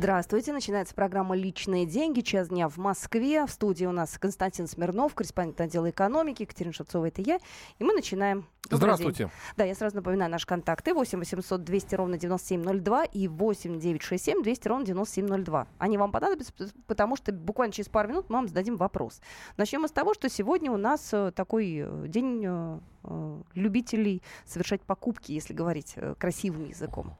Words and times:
Здравствуйте. 0.00 0.54
Начинается 0.54 0.94
программа 0.94 1.36
«Личные 1.36 1.84
деньги». 1.84 2.22
Час 2.22 2.48
дня 2.48 2.70
в 2.70 2.78
Москве. 2.78 3.44
В 3.44 3.50
студии 3.50 3.84
у 3.84 3.92
нас 3.92 4.16
Константин 4.18 4.66
Смирнов, 4.66 5.14
корреспондент 5.14 5.60
отдела 5.60 5.90
экономики. 5.90 6.40
Екатерина 6.40 6.72
Шевцова, 6.72 7.04
это 7.04 7.20
я. 7.20 7.38
И 7.78 7.84
мы 7.84 7.92
начинаем. 7.92 8.46
Добрый 8.70 8.78
Здравствуйте. 8.78 9.24
День. 9.24 9.32
Да, 9.58 9.64
я 9.64 9.74
сразу 9.74 9.96
напоминаю 9.96 10.30
наши 10.30 10.46
контакты. 10.46 10.94
8 10.94 11.18
800 11.18 11.62
200 11.62 11.94
ровно 11.96 12.16
9702 12.16 13.04
и 13.04 13.28
8 13.28 13.78
967 13.78 14.42
200 14.42 14.68
ровно 14.68 14.86
9702. 14.86 15.66
Они 15.76 15.98
вам 15.98 16.12
понадобятся, 16.12 16.54
потому 16.86 17.16
что 17.16 17.30
буквально 17.32 17.74
через 17.74 17.90
пару 17.90 18.08
минут 18.08 18.30
мы 18.30 18.36
вам 18.36 18.48
зададим 18.48 18.78
вопрос. 18.78 19.20
Начнем 19.58 19.82
мы 19.82 19.88
с 19.88 19.92
того, 19.92 20.14
что 20.14 20.30
сегодня 20.30 20.72
у 20.72 20.78
нас 20.78 21.10
э, 21.12 21.30
такой 21.32 21.76
э, 21.84 22.04
день 22.08 22.42
э, 22.46 23.42
любителей 23.52 24.22
совершать 24.46 24.80
покупки, 24.80 25.32
если 25.32 25.52
говорить 25.52 25.96
красивым 26.18 26.70
языком. 26.70 27.18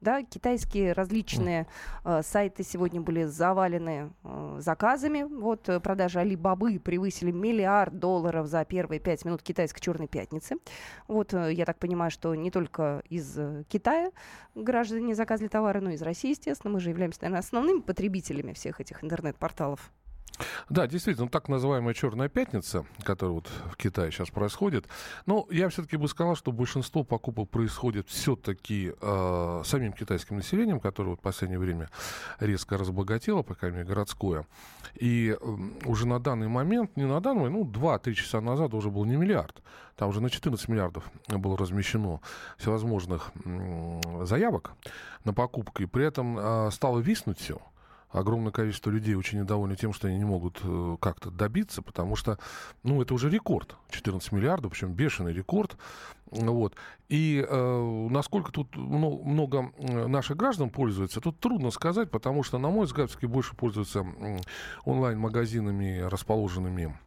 Да, 0.00 0.22
китайские 0.22 0.92
различные 0.92 1.66
э, 2.04 2.22
сайты 2.22 2.62
сегодня 2.62 3.00
были 3.00 3.24
завалены 3.24 4.12
э, 4.22 4.56
заказами. 4.60 5.24
Вот 5.24 5.68
э, 5.68 5.80
продажи 5.80 6.20
Алибабы 6.20 6.78
превысили 6.78 7.32
миллиард 7.32 7.98
долларов 7.98 8.46
за 8.46 8.64
первые 8.64 9.00
пять 9.00 9.24
минут 9.24 9.42
китайской 9.42 9.80
черной 9.80 10.06
пятницы. 10.06 10.54
Вот 11.08 11.34
э, 11.34 11.52
я 11.52 11.64
так 11.64 11.78
понимаю, 11.78 12.12
что 12.12 12.32
не 12.36 12.52
только 12.52 13.02
из 13.08 13.36
э, 13.38 13.64
Китая 13.68 14.12
граждане 14.54 15.16
заказывали 15.16 15.48
товары, 15.48 15.80
но 15.80 15.90
и 15.90 15.94
из 15.94 16.02
России, 16.02 16.30
естественно. 16.30 16.72
Мы 16.72 16.78
же 16.78 16.90
являемся, 16.90 17.22
наверное, 17.22 17.40
основными 17.40 17.80
потребителями 17.80 18.52
всех 18.52 18.80
этих 18.80 19.02
интернет-порталов. 19.02 19.90
Да, 20.68 20.86
действительно, 20.86 21.28
так 21.28 21.48
называемая 21.48 21.94
черная 21.94 22.28
пятница, 22.28 22.84
которая 23.02 23.34
вот 23.34 23.48
в 23.70 23.76
Китае 23.76 24.10
сейчас 24.10 24.30
происходит. 24.30 24.86
Но 25.26 25.46
я 25.50 25.68
все-таки 25.68 25.96
бы 25.96 26.08
сказал, 26.08 26.36
что 26.36 26.52
большинство 26.52 27.04
покупок 27.04 27.50
происходит 27.50 28.08
все-таки 28.08 28.92
э, 29.00 29.62
самим 29.64 29.92
китайским 29.92 30.36
населением, 30.36 30.80
которое 30.80 31.10
вот 31.10 31.20
в 31.20 31.22
последнее 31.22 31.58
время 31.58 31.88
резко 32.38 32.76
разбогатело, 32.76 33.42
по 33.42 33.54
крайней 33.54 33.78
мере, 33.78 33.88
городское. 33.88 34.46
И 34.94 35.36
уже 35.84 36.06
на 36.06 36.20
данный 36.20 36.48
момент, 36.48 36.96
не 36.96 37.04
на 37.04 37.20
данный 37.20 37.50
ну, 37.50 37.64
2-3 37.64 38.14
часа 38.14 38.40
назад 38.40 38.74
уже 38.74 38.90
был 38.90 39.04
не 39.04 39.16
миллиард. 39.16 39.62
Там 39.96 40.10
уже 40.10 40.20
на 40.20 40.30
14 40.30 40.68
миллиардов 40.68 41.10
было 41.28 41.56
размещено 41.56 42.20
всевозможных 42.56 43.32
э, 43.44 44.24
заявок 44.24 44.72
на 45.24 45.32
покупку. 45.34 45.82
И 45.82 45.86
при 45.86 46.04
этом 46.04 46.38
э, 46.38 46.70
стало 46.70 47.00
виснуть 47.00 47.40
все 47.40 47.60
огромное 48.10 48.52
количество 48.52 48.90
людей 48.90 49.14
очень 49.14 49.40
недовольны 49.40 49.76
тем, 49.76 49.92
что 49.92 50.08
они 50.08 50.18
не 50.18 50.24
могут 50.24 50.60
э, 50.62 50.96
как-то 51.00 51.30
добиться, 51.30 51.82
потому 51.82 52.16
что, 52.16 52.38
ну, 52.82 53.02
это 53.02 53.14
уже 53.14 53.30
рекорд. 53.30 53.76
14 53.90 54.32
миллиардов, 54.32 54.72
причем 54.72 54.92
бешеный 54.92 55.32
рекорд. 55.32 55.76
Вот. 56.30 56.74
И 57.08 57.44
э, 57.48 58.08
насколько 58.10 58.52
тут 58.52 58.76
много, 58.76 59.22
много 59.24 59.72
наших 60.08 60.36
граждан 60.36 60.70
пользуются, 60.70 61.20
тут 61.20 61.38
трудно 61.40 61.70
сказать, 61.70 62.10
потому 62.10 62.42
что, 62.42 62.58
на 62.58 62.68
мой 62.68 62.86
взгляд, 62.86 63.10
все 63.10 63.26
больше 63.26 63.56
пользуются 63.56 64.06
онлайн-магазинами, 64.84 66.00
расположенными 66.00 66.98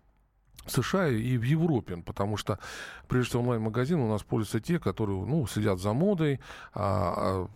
в 0.66 0.72
США 0.72 1.07
и 1.07 1.38
в 1.38 1.44
Европе, 1.44 1.97
потому 1.97 2.38
что, 2.38 2.59
прежде 3.07 3.29
всего, 3.29 3.44
онлайн-магазины 3.44 4.02
у 4.02 4.09
нас 4.09 4.23
пользуются 4.23 4.59
те, 4.59 4.79
которые, 4.79 5.23
ну, 5.25 5.45
следят 5.47 5.79
за 5.79 5.94
модой, 5.94 6.39
а, 6.73 7.13
а 7.17 7.47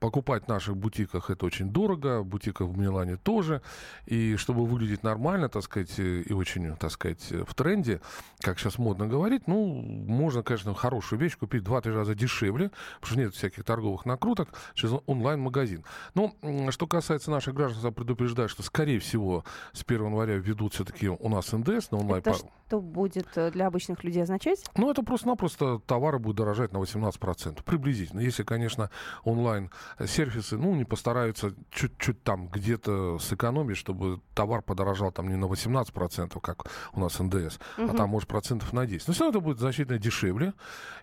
покупать 0.00 0.44
в 0.44 0.48
наших 0.48 0.76
бутиках 0.76 1.30
это 1.30 1.46
очень 1.46 1.70
дорого, 1.70 2.20
в 2.20 2.26
бутиках 2.26 2.68
в 2.68 2.78
Милане 2.78 3.16
тоже, 3.16 3.62
и 4.06 4.36
чтобы 4.36 4.64
выглядеть 4.64 5.02
нормально, 5.02 5.48
так 5.48 5.62
сказать, 5.62 5.98
и 5.98 6.32
очень, 6.32 6.76
так 6.76 6.90
сказать, 6.90 7.30
в 7.30 7.54
тренде, 7.54 8.00
как 8.40 8.58
сейчас 8.58 8.78
модно 8.78 9.06
говорить, 9.06 9.46
ну, 9.46 9.66
можно, 9.66 10.42
конечно, 10.42 10.74
хорошую 10.74 11.18
вещь 11.18 11.36
купить 11.36 11.64
два-три 11.64 11.92
раза 11.92 12.14
дешевле, 12.14 12.70
потому 13.00 13.12
что 13.12 13.18
нет 13.20 13.34
всяких 13.34 13.64
торговых 13.64 14.06
накруток 14.06 14.48
через 14.74 14.94
онлайн-магазин. 15.06 15.84
Но, 16.14 16.34
что 16.70 16.86
касается 16.86 17.30
наших 17.30 17.54
граждан, 17.54 17.84
я 17.84 17.90
предупреждаю, 17.90 18.48
что, 18.48 18.62
скорее 18.62 18.98
всего, 19.00 19.44
с 19.72 19.82
1 19.82 20.06
января 20.06 20.36
введут 20.36 20.74
все-таки 20.74 21.08
у 21.08 21.28
нас 21.28 21.52
НДС 21.52 21.90
на 21.90 21.98
онлайн... 21.98 22.20
Это 22.20 22.34
что 22.68 22.82
будет 22.82 23.28
э, 23.36 23.50
для 23.50 23.66
обычных 23.66 24.04
людей 24.04 24.22
означать? 24.22 24.62
Ну, 24.76 24.90
это 24.90 25.02
просто-напросто 25.02 25.80
товары 25.86 26.18
будут 26.18 26.36
дорожать 26.36 26.72
на 26.74 26.76
18%, 26.76 27.62
приблизительно. 27.64 28.20
Если, 28.20 28.42
конечно, 28.42 28.90
онлайн 29.24 29.70
сервисы, 30.06 30.56
ну, 30.56 30.74
не 30.74 30.84
постараются 30.84 31.54
чуть-чуть 31.70 32.22
там 32.22 32.48
где-то 32.48 33.18
сэкономить, 33.18 33.76
чтобы 33.76 34.20
товар 34.34 34.62
подорожал 34.62 35.12
там 35.12 35.28
не 35.28 35.36
на 35.36 35.46
18%, 35.46 36.40
как 36.40 36.66
у 36.92 37.00
нас 37.00 37.18
НДС, 37.18 37.58
угу. 37.76 37.90
а 37.90 37.94
там, 37.94 38.10
может, 38.10 38.28
процентов 38.28 38.72
на 38.72 38.86
10. 38.86 39.08
Но 39.08 39.14
все 39.14 39.24
равно 39.24 39.38
это 39.38 39.44
будет 39.44 39.58
значительно 39.58 39.98
дешевле, 39.98 40.54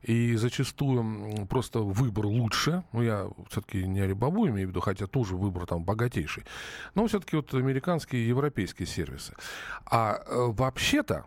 и 0.02 0.36
зачастую 0.36 1.48
просто 1.48 1.80
выбор 1.80 2.26
лучше. 2.26 2.84
Ну, 2.92 3.02
я 3.02 3.28
все-таки 3.50 3.86
не 3.86 4.02
Алибабу 4.02 4.48
имею 4.48 4.68
в 4.68 4.70
виду, 4.72 4.82
хотя 4.82 5.08
тоже 5.08 5.36
выбор 5.36 5.66
там 5.66 5.84
богатейший. 5.84 6.44
Но 6.94 7.08
все-таки 7.08 7.36
вот 7.36 7.54
американские 7.54 8.24
и 8.24 8.28
европейские 8.28 8.88
сервисы. 8.88 9.34
А 9.86 10.22
э, 10.26 10.52
вообще-то, 10.52 11.26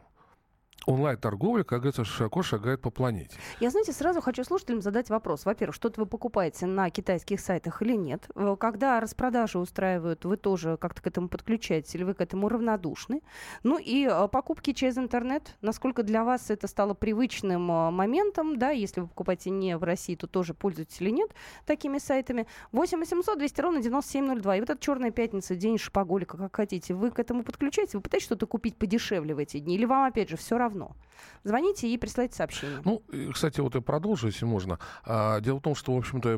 онлайн-торговля, 0.88 1.64
как 1.64 1.80
говорится, 1.80 2.04
широко 2.04 2.42
шагает 2.42 2.80
по 2.80 2.90
планете. 2.90 3.36
Я, 3.60 3.68
знаете, 3.70 3.92
сразу 3.92 4.22
хочу 4.22 4.42
слушателям 4.42 4.80
задать 4.80 5.10
вопрос. 5.10 5.44
Во-первых, 5.44 5.74
что-то 5.74 6.00
вы 6.00 6.06
покупаете 6.06 6.64
на 6.64 6.88
китайских 6.88 7.40
сайтах 7.40 7.82
или 7.82 7.94
нет? 7.94 8.26
Э, 8.34 8.56
когда 8.58 8.98
распродажи 8.98 9.58
устраивают, 9.58 10.24
вы 10.24 10.38
тоже 10.38 10.78
как-то 10.78 11.02
к 11.02 11.06
этому 11.06 11.28
подключаетесь 11.28 11.94
или 11.94 12.04
вы 12.04 12.14
к 12.14 12.22
этому 12.22 12.48
равнодушны? 12.48 13.20
Ну 13.62 13.78
и 13.78 14.08
э, 14.10 14.28
покупки 14.28 14.72
через 14.72 14.96
интернет, 14.96 15.56
насколько 15.60 16.02
для 16.02 16.24
вас 16.24 16.50
это 16.50 16.66
стало 16.66 16.94
привычным 16.94 17.70
э, 17.70 17.90
моментом, 17.90 18.58
да, 18.58 18.70
если 18.70 19.02
вы 19.02 19.08
покупаете 19.08 19.50
не 19.50 19.76
в 19.76 19.84
России, 19.84 20.14
то 20.14 20.26
тоже 20.26 20.54
пользуетесь 20.54 21.02
или 21.02 21.10
нет 21.10 21.30
такими 21.66 21.98
сайтами? 21.98 22.46
8 22.72 22.98
800 22.98 23.38
200 23.38 23.60
ровно 23.60 23.82
9702. 23.82 24.56
И 24.56 24.60
вот 24.60 24.70
эта 24.70 24.80
черная 24.80 25.10
пятница, 25.10 25.54
день 25.54 25.76
шпаголика, 25.76 26.38
как 26.38 26.56
хотите, 26.56 26.94
вы 26.94 27.10
к 27.10 27.18
этому 27.18 27.44
подключаетесь? 27.44 27.94
Вы 27.94 28.00
пытаетесь 28.00 28.24
что-то 28.24 28.46
купить 28.46 28.76
подешевле 28.76 29.34
в 29.34 29.38
эти 29.38 29.58
дни? 29.58 29.74
Или 29.74 29.84
вам, 29.84 30.04
опять 30.04 30.30
же, 30.30 30.38
все 30.38 30.56
равно? 30.56 30.77
Равно. 30.78 30.96
Звоните 31.44 31.88
и 31.88 31.96
присылайте 31.98 32.36
сообщение. 32.36 32.80
Ну, 32.84 33.02
кстати, 33.32 33.60
вот 33.60 33.74
я 33.74 33.80
продолжу, 33.80 34.26
если 34.26 34.44
можно. 34.44 34.78
А, 35.04 35.40
дело 35.40 35.58
в 35.58 35.62
том, 35.62 35.74
что, 35.74 35.94
в 35.94 35.98
общем-то, 35.98 36.30
э, 36.30 36.36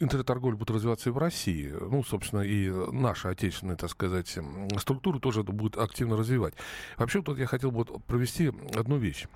интернет-торговля 0.00 0.56
будет 0.56 0.70
развиваться 0.70 1.10
и 1.10 1.12
в 1.12 1.18
России. 1.18 1.68
Ну, 1.68 2.02
собственно, 2.02 2.40
и 2.40 2.70
наша 2.92 3.30
отечественная, 3.30 3.76
так 3.76 3.90
сказать, 3.90 4.38
структура 4.78 5.18
тоже 5.18 5.42
это 5.42 5.52
будет 5.52 5.76
активно 5.76 6.16
развивать. 6.16 6.54
Вообще, 6.96 7.22
тут 7.22 7.38
я 7.38 7.46
хотел 7.46 7.70
бы 7.70 7.84
провести 7.84 8.52
одну 8.74 8.96
вещь 8.96 9.26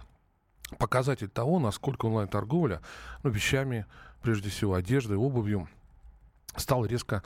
показатель 0.78 1.28
того, 1.28 1.60
насколько 1.60 2.06
онлайн-торговля 2.06 2.80
ну, 3.22 3.30
вещами, 3.30 3.86
прежде 4.22 4.50
всего 4.50 4.74
одеждой, 4.74 5.16
обувью, 5.16 5.68
стал 6.56 6.84
резко 6.84 7.22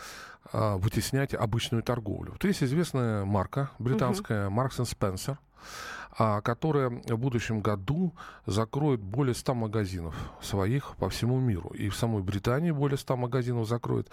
э, 0.53 0.75
вытеснять 0.77 1.35
обычную 1.35 1.83
торговлю. 1.83 2.33
Вот 2.33 2.45
есть 2.45 2.63
известная 2.63 3.25
марка 3.25 3.71
британская 3.79 4.49
uh-huh. 4.49 4.69
Marks 4.69 4.85
Spencer, 4.85 5.39
которая 6.17 6.91
в 6.91 7.17
будущем 7.17 7.61
году 7.61 8.13
закроет 8.45 9.01
более 9.01 9.35
100 9.35 9.55
магазинов 9.55 10.15
своих 10.43 10.97
по 10.97 11.09
всему 11.09 11.39
миру. 11.39 11.71
И 11.71 11.89
в 11.89 11.97
самой 11.97 12.23
Британии 12.23 12.73
более 12.73 12.99
100 12.99 13.17
магазинов 13.17 13.69
закроет. 13.69 14.11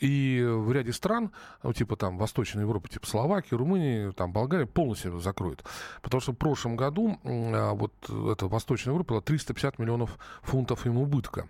И 0.00 0.44
в 0.46 0.70
ряде 0.72 0.92
стран, 0.92 1.32
ну, 1.62 1.72
типа 1.72 1.96
там 1.96 2.18
Восточной 2.18 2.62
Европы, 2.62 2.88
типа 2.88 3.06
Словакии, 3.06 3.54
Румынии, 3.54 4.12
там 4.12 4.32
Болгария, 4.32 4.66
полностью 4.66 5.18
закроют. 5.20 5.64
Потому 6.02 6.20
что 6.20 6.32
в 6.32 6.36
прошлом 6.36 6.76
году 6.76 7.18
а, 7.24 7.72
вот 7.74 7.92
эта 8.08 8.46
Восточная 8.46 8.92
Европа 8.92 9.14
была 9.14 9.20
350 9.20 9.78
миллионов 9.78 10.18
фунтов 10.42 10.86
им 10.86 10.98
убытка. 10.98 11.48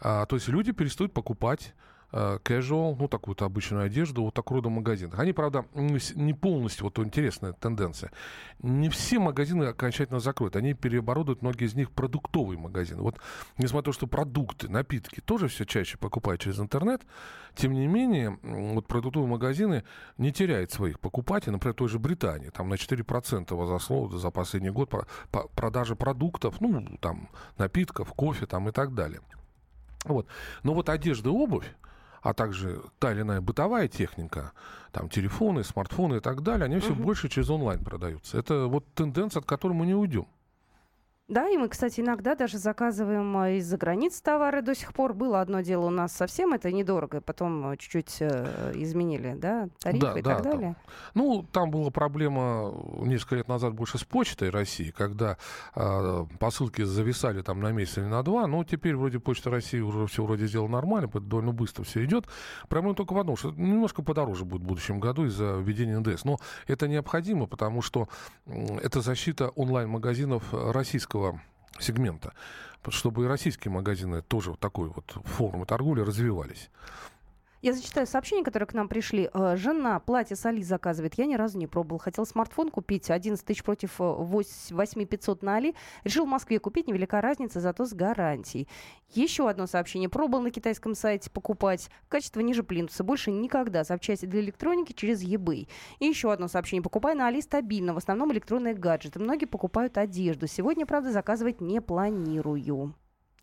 А, 0.00 0.26
то 0.26 0.36
есть 0.36 0.48
люди 0.48 0.72
перестают 0.72 1.12
покупать 1.12 1.74
casual, 2.12 2.96
ну, 2.98 3.08
такую-то 3.08 3.44
обычную 3.44 3.84
одежду, 3.84 4.24
вот 4.24 4.34
такого 4.34 4.58
рода 4.58 4.68
магазинах. 4.68 5.18
Они, 5.18 5.32
правда, 5.32 5.64
не 5.74 6.32
полностью, 6.32 6.84
вот 6.84 6.98
интересная 6.98 7.52
тенденция, 7.52 8.10
не 8.60 8.88
все 8.88 9.18
магазины 9.18 9.64
окончательно 9.64 10.20
закроют, 10.20 10.56
они 10.56 10.74
переоборудуют 10.74 11.42
многие 11.42 11.66
из 11.66 11.74
них 11.74 11.90
продуктовые 11.90 12.58
магазины. 12.58 13.02
Вот, 13.02 13.18
несмотря 13.58 13.78
на 13.78 13.82
то, 13.82 13.92
что 13.92 14.06
продукты, 14.06 14.68
напитки 14.68 15.20
тоже 15.20 15.48
все 15.48 15.64
чаще 15.64 15.98
покупают 15.98 16.40
через 16.40 16.58
интернет, 16.58 17.02
тем 17.54 17.72
не 17.72 17.86
менее, 17.86 18.38
вот 18.42 18.86
продуктовые 18.86 19.30
магазины 19.30 19.84
не 20.18 20.32
теряют 20.32 20.72
своих 20.72 21.00
покупателей, 21.00 21.52
например, 21.52 21.74
той 21.74 21.88
же 21.88 21.98
Британии, 21.98 22.50
там 22.50 22.68
на 22.68 22.74
4% 22.74 23.54
возросло 23.54 24.08
за 24.08 24.30
последний 24.30 24.70
год 24.70 24.92
продажа 25.54 25.94
продуктов, 25.96 26.60
ну, 26.60 26.98
там, 27.00 27.28
напитков, 27.56 28.12
кофе 28.14 28.46
там 28.46 28.68
и 28.68 28.72
так 28.72 28.94
далее. 28.94 29.20
Вот. 30.04 30.26
Но 30.62 30.74
вот 30.74 30.88
одежда 30.88 31.28
и 31.28 31.32
обувь, 31.32 31.70
а 32.22 32.34
также 32.34 32.82
та 32.98 33.12
или 33.12 33.22
иная 33.22 33.40
бытовая 33.40 33.88
техника, 33.88 34.52
там 34.92 35.08
телефоны, 35.08 35.64
смартфоны 35.64 36.16
и 36.16 36.20
так 36.20 36.42
далее, 36.42 36.66
они 36.66 36.78
все 36.78 36.92
uh-huh. 36.92 37.02
больше 37.02 37.28
через 37.28 37.50
онлайн 37.50 37.82
продаются. 37.82 38.38
Это 38.38 38.66
вот 38.66 38.84
тенденция, 38.94 39.40
от 39.40 39.46
которой 39.46 39.72
мы 39.72 39.86
не 39.86 39.94
уйдем. 39.94 40.26
Да, 41.30 41.48
и 41.48 41.56
мы, 41.56 41.68
кстати, 41.68 42.00
иногда 42.00 42.34
даже 42.34 42.58
заказываем 42.58 43.36
а, 43.36 43.50
из-за 43.50 43.76
границ 43.76 44.20
товары 44.20 44.62
до 44.62 44.74
сих 44.74 44.92
пор. 44.92 45.14
Было 45.14 45.40
одно 45.40 45.60
дело 45.60 45.86
у 45.86 45.90
нас 45.90 46.12
совсем 46.12 46.52
это 46.54 46.72
недорого, 46.72 47.20
потом 47.20 47.68
а, 47.68 47.76
чуть-чуть 47.76 48.16
э, 48.18 48.72
изменили, 48.74 49.34
да, 49.38 49.68
тарифы 49.78 50.06
да, 50.06 50.18
и 50.18 50.22
да, 50.22 50.34
так 50.34 50.42
далее. 50.42 50.74
Там, 50.74 50.92
ну, 51.14 51.46
там 51.52 51.70
была 51.70 51.90
проблема 51.90 52.74
несколько 53.02 53.36
лет 53.36 53.46
назад 53.46 53.74
больше 53.74 53.96
с 53.98 54.02
почтой 54.02 54.50
России, 54.50 54.90
когда 54.90 55.36
э, 55.76 56.26
посылки 56.40 56.82
зависали 56.82 57.42
там 57.42 57.60
на 57.60 57.70
месяц 57.70 57.98
или 57.98 58.06
на 58.06 58.24
два, 58.24 58.48
но 58.48 58.64
теперь 58.64 58.96
вроде 58.96 59.20
почта 59.20 59.50
России 59.50 59.78
уже 59.78 60.08
все 60.08 60.24
вроде 60.24 60.48
сделала 60.48 60.66
нормально, 60.66 61.08
довольно 61.08 61.52
быстро 61.52 61.84
все 61.84 62.04
идет. 62.04 62.26
Проблема 62.68 62.96
только 62.96 63.12
в 63.12 63.18
одном, 63.18 63.36
что 63.36 63.52
немножко 63.52 64.02
подороже 64.02 64.44
будет 64.44 64.62
в 64.62 64.66
будущем 64.66 64.98
году 64.98 65.26
из-за 65.26 65.60
введения 65.60 65.96
НДС. 66.00 66.24
Но 66.24 66.38
это 66.66 66.88
необходимо, 66.88 67.46
потому 67.46 67.82
что 67.82 68.08
это 68.46 69.00
защита 69.00 69.50
онлайн-магазинов 69.50 70.42
российского 70.52 71.19
российского 71.20 71.40
сегмента, 71.78 72.32
чтобы 72.88 73.24
и 73.24 73.28
российские 73.28 73.72
магазины 73.72 74.22
тоже 74.22 74.50
вот 74.50 74.60
такой 74.60 74.88
вот 74.88 75.04
формы 75.24 75.66
торговли 75.66 76.00
развивались. 76.00 76.70
Я 77.62 77.74
зачитаю 77.74 78.06
сообщения, 78.06 78.42
которые 78.42 78.66
к 78.66 78.72
нам 78.72 78.88
пришли. 78.88 79.28
Э, 79.34 79.54
жена 79.56 80.00
платье 80.00 80.34
с 80.34 80.46
Али 80.46 80.62
заказывает. 80.62 81.14
Я 81.18 81.26
ни 81.26 81.34
разу 81.34 81.58
не 81.58 81.66
пробовал. 81.66 81.98
Хотел 81.98 82.24
смартфон 82.24 82.70
купить. 82.70 83.10
11 83.10 83.44
тысяч 83.44 83.62
против 83.62 83.98
8 83.98 85.02
э, 85.02 85.04
500 85.04 85.42
на 85.42 85.56
Али. 85.56 85.74
Решил 86.02 86.24
в 86.24 86.28
Москве 86.28 86.58
купить. 86.58 86.88
Невелика 86.88 87.20
разница, 87.20 87.60
зато 87.60 87.84
с 87.84 87.92
гарантией. 87.92 88.66
Еще 89.10 89.46
одно 89.46 89.66
сообщение. 89.66 90.08
Пробовал 90.08 90.42
на 90.42 90.50
китайском 90.50 90.94
сайте 90.94 91.30
покупать. 91.30 91.90
Качество 92.08 92.40
ниже 92.40 92.62
плинтуса. 92.62 93.04
Больше 93.04 93.30
никогда. 93.30 93.84
Запчасти 93.84 94.24
для 94.24 94.40
электроники 94.40 94.94
через 94.94 95.22
eBay. 95.22 95.68
И 95.98 96.06
еще 96.06 96.32
одно 96.32 96.48
сообщение. 96.48 96.82
Покупай 96.82 97.14
на 97.14 97.26
Али 97.26 97.42
стабильно. 97.42 97.92
В 97.92 97.98
основном 97.98 98.32
электронные 98.32 98.72
гаджеты. 98.72 99.18
Многие 99.18 99.44
покупают 99.44 99.98
одежду. 99.98 100.46
Сегодня, 100.46 100.86
правда, 100.86 101.12
заказывать 101.12 101.60
не 101.60 101.82
планирую. 101.82 102.94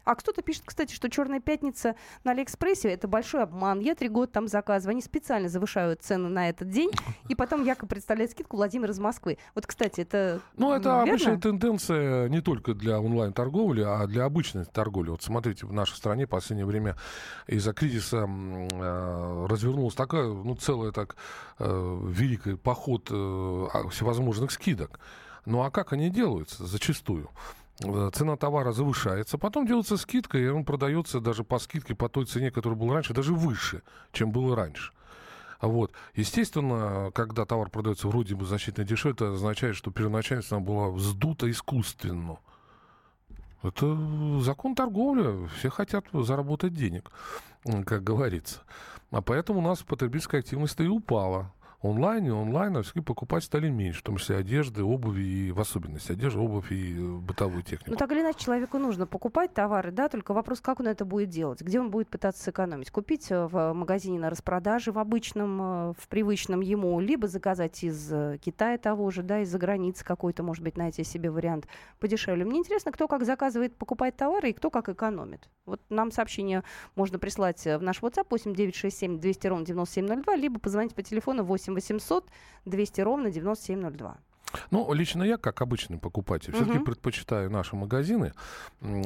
А 0.07 0.15
кто-то 0.15 0.42
пишет, 0.42 0.63
кстати, 0.65 0.94
что 0.94 1.09
«Черная 1.09 1.42
пятница» 1.42 1.95
на 2.24 2.31
Алиэкспрессе— 2.31 2.88
это 2.94 3.09
большой 3.09 3.44
обман. 3.44 3.81
Я 3.81 3.94
три 3.94 4.07
года 4.07 4.31
там 4.31 4.48
заказываю. 4.48 4.94
Они 4.94 5.01
специально 5.01 5.50
завышают 5.50 6.01
цену 6.01 6.30
на 6.30 6.48
этот 6.48 6.69
день, 6.69 6.92
и 7.27 7.36
потом 7.36 7.65
якобы 7.65 7.89
представляет 7.89 8.31
скидку 8.31 8.56
Владимир 8.56 8.89
из 8.89 9.00
Москвы. 9.00 9.38
Вот, 9.54 9.68
кстати, 9.68 10.00
это 10.00 10.39
Ну, 10.56 10.71
это 10.71 10.89
верно? 10.89 11.01
обычная 11.01 11.38
тенденция 11.38 12.30
не 12.30 12.39
только 12.39 12.74
для 12.74 13.01
онлайн-торговли, 13.01 13.81
а 13.81 14.07
для 14.07 14.24
обычной 14.24 14.63
торговли. 14.63 15.09
Вот 15.09 15.24
смотрите, 15.24 15.65
в 15.65 15.74
нашей 15.74 15.98
стране 15.98 16.25
в 16.25 16.30
последнее 16.30 16.65
время 16.65 16.95
из-за 17.45 17.74
кризиса 17.74 18.30
э, 18.30 19.45
развернулась 19.50 19.95
такая, 19.95 20.27
ну, 20.27 20.56
целая 20.56 20.94
так 20.94 21.18
э, 21.59 22.00
великий 22.07 22.56
поход 22.56 23.09
э, 23.12 23.68
всевозможных 23.92 24.51
скидок. 24.51 25.01
Ну 25.45 25.63
а 25.63 25.69
как 25.69 25.92
они 25.92 26.09
делаются 26.09 26.65
зачастую? 26.65 27.30
Э, 27.84 28.10
цена 28.14 28.36
товара 28.38 28.72
завышается, 28.72 29.38
потом 29.38 29.68
делается 29.68 29.98
скидка, 29.98 30.38
и 30.38 30.48
он 30.48 30.66
продается 30.66 31.20
даже 31.20 31.44
по 31.44 31.60
скидке, 31.60 31.96
по 31.96 32.10
той 32.10 32.26
цене, 32.26 32.52
которая 32.52 32.78
была 32.78 32.96
раньше, 32.96 33.14
даже 33.14 33.34
выше, 33.34 33.84
чем 34.12 34.32
было 34.32 34.56
раньше. 34.56 34.94
Вот. 35.62 35.92
Естественно, 36.16 37.12
когда 37.14 37.46
товар 37.46 37.70
продается 37.70 38.08
вроде 38.08 38.36
бы 38.36 38.46
значительно 38.46 38.86
дешевле, 38.86 39.14
это 39.14 39.34
означает, 39.34 39.76
что 39.76 39.92
первоначально 39.92 40.44
цена 40.44 40.60
была 40.60 40.90
вздута 40.90 41.50
искусственно. 41.50 42.38
Это 43.64 43.98
закон 44.42 44.76
торговли. 44.76 45.48
Все 45.58 45.70
хотят 45.70 46.06
заработать 46.14 46.76
денег, 46.76 47.12
как 47.86 48.04
говорится. 48.04 48.62
А 49.10 49.22
поэтому 49.22 49.60
у 49.60 49.64
нас 49.64 49.82
потребительская 49.82 50.42
активность 50.42 50.80
и 50.80 50.88
упала 50.88 51.52
онлайне, 51.82 52.34
онлайн, 52.34 52.76
а 52.78 52.82
все 52.82 53.02
покупать 53.04 53.44
стали 53.44 53.70
меньше, 53.70 54.00
в 54.00 54.04
том 54.04 54.18
числе 54.18 54.38
одежды, 54.38 54.84
обуви, 54.84 55.22
и 55.22 55.52
в 55.52 55.60
особенности 55.60 56.12
одежды, 56.12 56.40
обувь 56.40 56.72
и 56.72 56.96
э, 56.98 57.18
бытовую 57.18 57.62
технику. 57.62 57.92
Ну, 57.92 57.96
так 57.98 58.12
или 58.12 58.22
иначе, 58.22 58.40
человеку 58.40 58.80
нужно 58.80 59.06
покупать 59.06 59.54
товары, 59.54 59.92
да, 59.92 60.10
только 60.10 60.34
вопрос, 60.34 60.60
как 60.60 60.80
он 60.80 60.88
это 60.88 61.06
будет 61.06 61.30
делать, 61.30 61.62
где 61.62 61.80
он 61.80 61.92
будет 61.92 62.10
пытаться 62.10 62.44
сэкономить. 62.44 62.90
Купить 62.90 63.30
э, 63.30 63.46
в 63.46 63.74
магазине 63.74 64.20
на 64.20 64.32
распродаже, 64.32 64.92
в 64.92 64.98
обычном, 64.98 65.62
э, 65.62 65.94
в 66.00 66.08
привычном 66.08 66.62
ему, 66.62 67.00
либо 67.00 67.28
заказать 67.28 67.84
из 67.84 68.12
Китая 68.40 68.80
того 68.80 69.12
же, 69.12 69.22
да, 69.22 69.42
из-за 69.42 69.60
границы 69.60 70.04
какой-то, 70.04 70.42
может 70.42 70.64
быть, 70.64 70.78
найти 70.78 71.04
себе 71.04 71.30
вариант 71.30 71.68
подешевле. 72.00 72.44
Мне 72.44 72.60
интересно, 72.60 72.92
кто 72.92 73.08
как 73.08 73.24
заказывает, 73.24 73.76
покупает 73.76 74.18
товары 74.18 74.50
и 74.50 74.54
кто 74.54 74.72
как 74.72 74.90
экономит. 74.90 75.48
Вот 75.66 75.82
нам 75.90 76.12
сообщение 76.12 76.64
можно 76.96 77.20
прислать 77.20 77.64
в 77.64 77.80
наш 77.82 78.00
WhatsApp 78.02 78.28
8967 78.30 79.20
200 79.20 79.48
ровно 79.48 79.66
9702, 79.66 80.36
либо 80.38 80.60
позвонить 80.60 80.96
по 80.96 81.04
телефону 81.04 81.44
8 81.44 81.68
8 81.68 81.77
800 81.78 82.30
200 82.66 83.02
ровно 83.02 83.32
9702. 83.32 84.18
Ну, 84.72 84.94
лично 84.94 85.24
я, 85.24 85.38
как 85.38 85.62
обычный 85.62 85.98
покупатель, 85.98 86.52
uh-huh. 86.52 86.56
все-таки 86.56 86.80
предпочитаю 86.80 87.50
наши 87.52 87.76
магазины, 87.76 88.34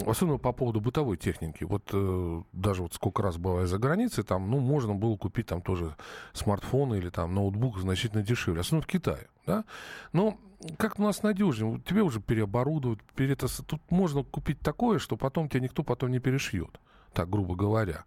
особенно 0.06 0.38
по 0.38 0.52
поводу 0.52 0.80
бытовой 0.82 1.18
техники. 1.18 1.64
Вот 1.64 1.90
э, 1.94 2.42
даже 2.54 2.84
вот 2.84 2.94
сколько 2.94 3.24
раз 3.24 3.38
бываю 3.38 3.68
за 3.68 3.78
границей, 3.78 4.24
там, 4.24 4.50
ну, 4.50 4.60
можно 4.60 4.94
было 4.94 5.18
купить 5.18 5.48
там 5.48 5.62
тоже 5.62 5.96
смартфон 6.34 6.94
или 6.94 7.10
там 7.10 7.34
ноутбук 7.34 7.80
значительно 7.80 8.22
дешевле, 8.22 8.62
особенно 8.62 8.84
в 8.84 8.88
Китае, 8.88 9.28
да. 9.48 9.66
Но 10.14 10.38
как 10.78 11.00
у 11.00 11.02
нас 11.02 11.24
надежнее, 11.24 11.82
тебе 11.88 12.04
уже 12.04 12.22
переоборудовать, 12.22 13.00
пере... 13.16 13.36
тут 13.36 13.82
можно 13.90 14.24
купить 14.24 14.60
такое, 14.60 15.00
что 15.00 15.18
потом 15.18 15.50
тебя 15.50 15.62
никто 15.62 15.84
потом 15.84 16.12
не 16.12 16.20
перешьет, 16.20 16.80
так 17.14 17.30
грубо 17.30 17.56
говоря. 17.56 18.06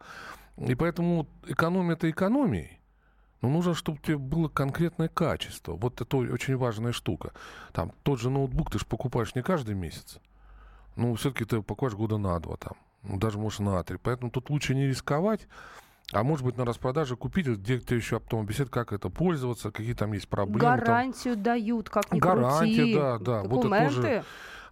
И 0.56 0.76
поэтому 0.76 1.26
экономия 1.48 1.94
это 1.94 2.08
экономией, 2.08 2.78
но 3.44 3.50
ну, 3.50 3.56
нужно, 3.56 3.74
чтобы 3.74 3.98
у 3.98 4.06
тебя 4.06 4.16
было 4.16 4.48
конкретное 4.48 5.08
качество. 5.08 5.74
Вот 5.74 6.00
это 6.00 6.16
очень 6.16 6.56
важная 6.56 6.92
штука. 6.92 7.32
Там 7.74 7.92
тот 8.02 8.18
же 8.18 8.30
ноутбук 8.30 8.70
ты 8.70 8.78
же 8.78 8.86
покупаешь 8.86 9.34
не 9.34 9.42
каждый 9.42 9.74
месяц. 9.74 10.18
Ну, 10.96 11.14
все-таки 11.16 11.44
ты 11.44 11.60
покупаешь 11.60 11.92
года 11.92 12.16
на 12.16 12.40
два 12.40 12.56
там. 12.56 12.72
Ну, 13.02 13.18
даже, 13.18 13.36
может, 13.38 13.60
на 13.60 13.84
три. 13.84 13.98
Поэтому 13.98 14.30
тут 14.30 14.48
лучше 14.48 14.74
не 14.74 14.86
рисковать. 14.86 15.46
А 16.10 16.22
может 16.22 16.42
быть, 16.42 16.56
на 16.56 16.64
распродаже 16.64 17.16
купить, 17.16 17.46
где 17.46 17.78
ты 17.78 17.96
еще 17.96 18.18
потом 18.18 18.40
объяснят, 18.40 18.70
как 18.70 18.94
это 18.94 19.10
пользоваться, 19.10 19.70
какие 19.70 19.92
там 19.92 20.14
есть 20.14 20.28
проблемы. 20.28 20.60
Гарантию 20.60 21.34
там. 21.34 21.42
дают, 21.42 21.90
как 21.90 22.12
ни 22.12 22.20
Гарантия, 22.20 22.76
крути. 22.76 22.94
да, 22.94 23.18
да. 23.18 23.42
Документы. 23.42 23.48
Вот 23.48 23.64
это 23.66 23.94
тоже 23.94 24.24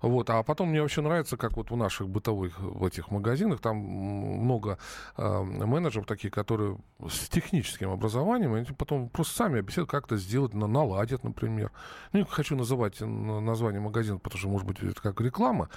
вот. 0.02 0.28
А 0.30 0.42
потом 0.42 0.70
мне 0.70 0.82
вообще 0.82 1.00
нравится, 1.00 1.36
как 1.36 1.56
вот 1.56 1.70
в 1.70 1.76
наших 1.76 2.08
бытовых 2.08 2.58
в 2.58 2.84
этих 2.84 3.10
магазинах, 3.10 3.60
там 3.60 3.76
много 3.76 4.78
э, 5.16 5.42
менеджеров 5.42 6.06
такие, 6.06 6.30
которые 6.30 6.76
с 7.08 7.28
техническим 7.28 7.90
образованием, 7.90 8.54
они 8.54 8.66
потом 8.76 9.08
просто 9.08 9.36
сами 9.36 9.60
объясняют, 9.60 9.90
как 9.90 10.06
это 10.06 10.16
сделать, 10.16 10.54
на, 10.54 10.66
наладят, 10.66 11.22
например. 11.22 11.70
Ну, 12.12 12.20
не 12.20 12.24
хочу 12.24 12.56
называть 12.56 13.00
название 13.00 13.80
магазина, 13.80 14.18
потому 14.18 14.38
что, 14.38 14.48
может 14.48 14.66
быть, 14.66 14.82
это 14.82 15.00
как 15.00 15.20
реклама. 15.20 15.70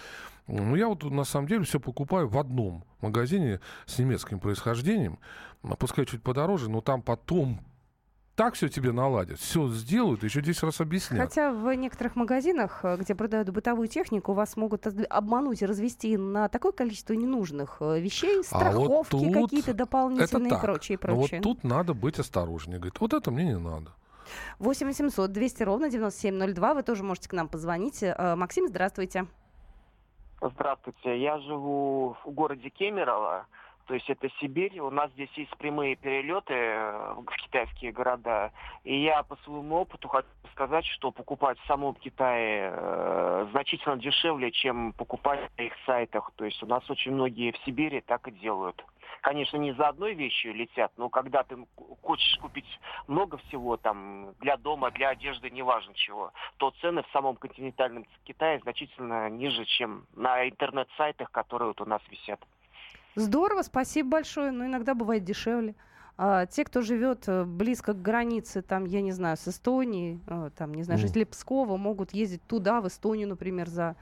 Но 0.48 0.75
я 0.75 0.88
вот 0.88 1.04
на 1.04 1.24
самом 1.24 1.48
деле 1.48 1.63
все 1.63 1.80
покупаю 1.80 2.28
в 2.28 2.38
одном 2.38 2.83
магазине 3.01 3.60
с 3.86 3.98
немецким 3.98 4.39
происхождением. 4.39 5.19
Пускай 5.80 6.06
чуть 6.06 6.21
подороже, 6.21 6.69
но 6.69 6.81
там 6.81 7.01
потом 7.01 7.62
так 8.36 8.56
все 8.56 8.68
тебе 8.68 8.92
наладят, 8.92 9.40
все 9.40 9.68
сделают, 9.70 10.24
еще 10.24 10.42
10 10.42 10.64
раз 10.64 10.82
объяснят. 10.82 11.22
Хотя 11.22 11.52
в 11.52 11.74
некоторых 11.74 12.16
магазинах, 12.16 12.81
э, 12.83 12.98
где 12.98 13.16
продают 13.16 13.50
бытовую 13.50 13.88
технику, 13.88 14.33
вас 14.33 14.57
могут 14.57 14.86
обмануть 15.09 15.62
и 15.62 15.66
развести 15.66 16.18
на 16.18 16.50
такое 16.50 16.74
количество 16.74 17.14
ненужных 17.14 17.78
э, 17.80 18.00
вещей, 18.00 18.44
страховки 18.44 19.16
а 19.16 19.18
вот 19.18 19.33
какие-то 19.33 19.74
дополнительные 19.74 20.52
и 20.52 20.62
прочее, 20.62 20.98
прочее. 20.98 21.40
Но 21.42 21.50
вот 21.50 21.57
тут 21.57 21.64
надо 21.64 21.94
быть 21.94 22.19
осторожнее. 22.19 22.78
Говорит, 22.78 23.00
вот 23.00 23.14
это 23.14 23.31
мне 23.31 23.45
не 23.45 23.57
надо. 23.57 23.92
8 24.59 24.88
800 24.88 25.31
200 25.31 25.64
ровно 25.64 25.90
9702. 25.90 26.74
Вы 26.74 26.83
тоже 26.83 27.04
можете 27.04 27.30
к 27.30 27.33
нам 27.33 27.48
позвонить. 27.48 28.04
Э, 28.04 28.36
Максим, 28.36 28.68
здравствуйте. 28.68 29.28
Здравствуйте. 30.42 31.21
Я 31.21 31.40
живу 31.40 32.18
в 32.26 32.31
городе 32.31 32.69
Кемерово. 32.69 33.48
То 33.85 33.94
есть 33.94 34.09
это 34.09 34.30
Сибирь. 34.39 34.80
У 34.80 34.89
нас 34.89 35.11
здесь 35.11 35.31
есть 35.35 35.56
прямые 35.57 35.95
перелеты 35.95 36.54
э, 36.54 37.13
в 37.18 37.35
китайские 37.44 37.92
города. 37.92 38.51
И 38.83 39.04
я 39.04 39.21
по 39.23 39.35
своему 39.37 39.77
опыту 39.77 40.07
хочу 40.07 40.27
сказать, 40.54 40.85
что 40.85 41.11
покупать 41.11 41.59
в 41.59 41.68
самом 41.68 41.94
Китае 41.95 42.71
э, 42.73 43.47
значительно 43.51 43.97
дешевле, 43.97 44.51
чем 44.51 44.94
покупать 44.94 45.51
на 45.57 45.63
их 45.63 45.73
сайтах. 45.85 46.31
То 46.35 46.45
есть 46.45 46.61
у 46.63 46.65
нас 46.65 46.89
очень 46.89 47.11
многие 47.11 47.51
в 47.51 47.57
Сибири 47.59 48.01
так 48.01 48.27
и 48.27 48.31
делают. 48.31 48.83
Конечно, 49.21 49.57
не 49.57 49.73
за 49.73 49.87
одной 49.87 50.13
вещью 50.13 50.54
летят, 50.54 50.92
но 50.97 51.09
когда 51.09 51.44
ты 51.44 51.57
хочешь 52.04 52.37
купить 52.39 52.80
много 53.07 53.37
всего 53.37 53.75
там 53.75 54.33
для 54.39 54.56
дома, 54.56 54.92
для 54.92 55.09
одежды, 55.09 55.49
неважно 55.49 55.94
чего, 55.95 56.31
то 56.57 56.71
цены 56.81 57.01
в 57.01 57.11
самом 57.11 57.35
континентальном 57.35 58.06
Китае 58.23 58.59
значительно 58.59 59.30
ниже, 59.30 59.65
чем 59.65 60.06
на 60.15 60.47
интернет-сайтах, 60.47 61.31
которые 61.31 61.69
вот 61.69 61.81
у 61.81 61.85
нас 61.85 62.01
висят. 62.09 62.39
Здорово, 63.16 63.62
спасибо 63.62 64.10
большое, 64.10 64.52
но 64.52 64.66
иногда 64.66 64.94
бывает 64.94 65.24
дешевле. 65.24 65.76
А, 66.18 66.45
те, 66.45 66.64
кто 66.64 66.81
живет 66.81 67.28
э, 67.28 67.44
близко 67.44 67.94
к 67.94 68.02
границе, 68.02 68.62
там, 68.62 68.86
я 68.86 69.02
не 69.02 69.12
знаю, 69.12 69.36
с 69.36 69.48
Эстонией, 69.50 70.22
э, 70.28 70.50
там, 70.56 70.74
не 70.74 70.84
знаю, 70.84 70.98
жители 71.00 71.26
Пскова 71.26 71.76
могут 71.76 72.14
ездить 72.14 72.42
туда, 72.48 72.80
в 72.80 72.88
Эстонию, 72.88 73.28
например, 73.28 73.68
за 73.68 73.98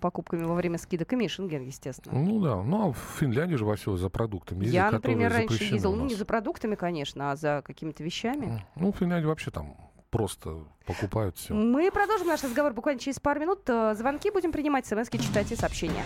покупками 0.00 0.44
во 0.44 0.54
время 0.54 0.78
скидок 0.78 1.12
и 1.12 1.28
Шенген, 1.28 1.62
естественно. 1.62 2.18
Ну 2.18 2.40
да, 2.40 2.62
ну 2.62 2.88
а 2.88 2.92
в 2.92 2.98
Финляндии 3.18 3.56
же 3.56 3.64
во 3.64 3.76
все 3.76 3.96
за 3.96 4.08
продуктами 4.08 4.64
ездят, 4.64 4.74
Я, 4.74 4.90
например, 4.90 5.32
раньше 5.32 5.64
ездил, 5.64 5.94
ну 5.94 6.04
не 6.06 6.14
за 6.14 6.24
продуктами, 6.24 6.76
конечно, 6.76 7.32
а 7.32 7.36
за 7.36 7.62
какими-то 7.64 8.04
вещами. 8.04 8.64
Ну, 8.76 8.92
в 8.92 8.96
Финляндии 8.96 9.26
вообще 9.26 9.50
там 9.50 9.76
просто 10.10 10.58
покупают 10.86 11.36
все. 11.36 11.54
Мы 11.54 11.90
продолжим 11.90 12.28
наш 12.28 12.44
разговор 12.44 12.72
буквально 12.72 13.00
через 13.00 13.18
пару 13.18 13.40
минут. 13.40 13.62
Э, 13.66 13.94
звонки 13.96 14.30
будем 14.30 14.52
принимать, 14.52 14.86
смс 14.86 15.10
читать 15.10 15.50
и 15.50 15.56
сообщения. 15.56 16.04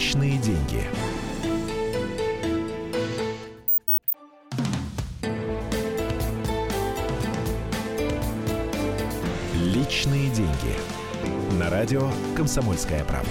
Личные 0.00 0.38
деньги. 0.38 0.82
Личные 9.56 10.30
деньги. 10.30 10.48
На 11.58 11.68
радио 11.68 12.10
«Комсомольская 12.34 13.04
правда». 13.04 13.28